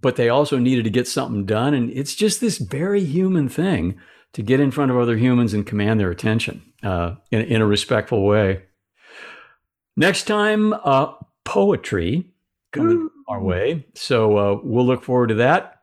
but 0.01 0.17
they 0.17 0.29
also 0.29 0.59
needed 0.59 0.85
to 0.85 0.91
get 0.91 1.07
something 1.07 1.45
done. 1.45 1.75
And 1.75 1.91
it's 1.91 2.15
just 2.15 2.41
this 2.41 2.59
very 2.59 3.05
human 3.05 3.49
thing 3.49 3.99
to 4.33 4.43
get 4.43 4.61
in 4.61 4.71
front 4.71 4.91
of 4.91 4.97
other 4.97 5.17
humans 5.17 5.55
and 5.55 5.67
command 5.67 6.01
their 6.01 6.11
attention 6.11 6.63
uh, 6.83 7.17
in, 7.31 7.43
in 7.43 7.61
a 7.63 7.67
respectful 7.67 8.25
way. 8.25 8.63
Next 9.97 10.25
time, 10.25 10.73
uh, 10.73 11.13
poetry 11.45 12.27
coming 12.73 13.11
our 13.29 13.41
way. 13.41 13.87
So 13.95 14.37
uh, 14.37 14.61
we'll 14.63 14.87
look 14.87 15.05
forward 15.05 15.29
to 15.29 15.35
that. 15.37 15.81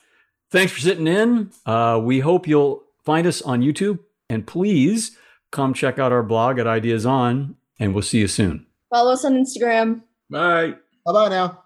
Thanks 0.50 0.74
for 0.74 0.82
sitting 0.82 1.08
in. 1.08 1.52
Uh, 1.66 2.00
we 2.04 2.20
hope 2.20 2.48
you'll 2.48 2.84
find 3.06 3.26
us 3.26 3.42
on 3.42 3.62
YouTube 3.62 4.00
and 4.30 4.46
please 4.46 5.18
come 5.52 5.74
check 5.74 5.98
out 5.98 6.12
our 6.12 6.24
blog 6.24 6.60
at 6.60 6.68
Ideas 6.68 7.06
On, 7.06 7.56
and 7.82 7.94
we'll 7.96 8.04
see 8.04 8.20
you 8.20 8.28
soon. 8.28 8.68
Follow 8.92 9.12
us 9.12 9.26
on 9.26 9.34
Instagram. 9.34 10.04
Bye. 10.30 10.76
Bye 11.06 11.12
bye 11.14 11.30
now. 11.30 11.61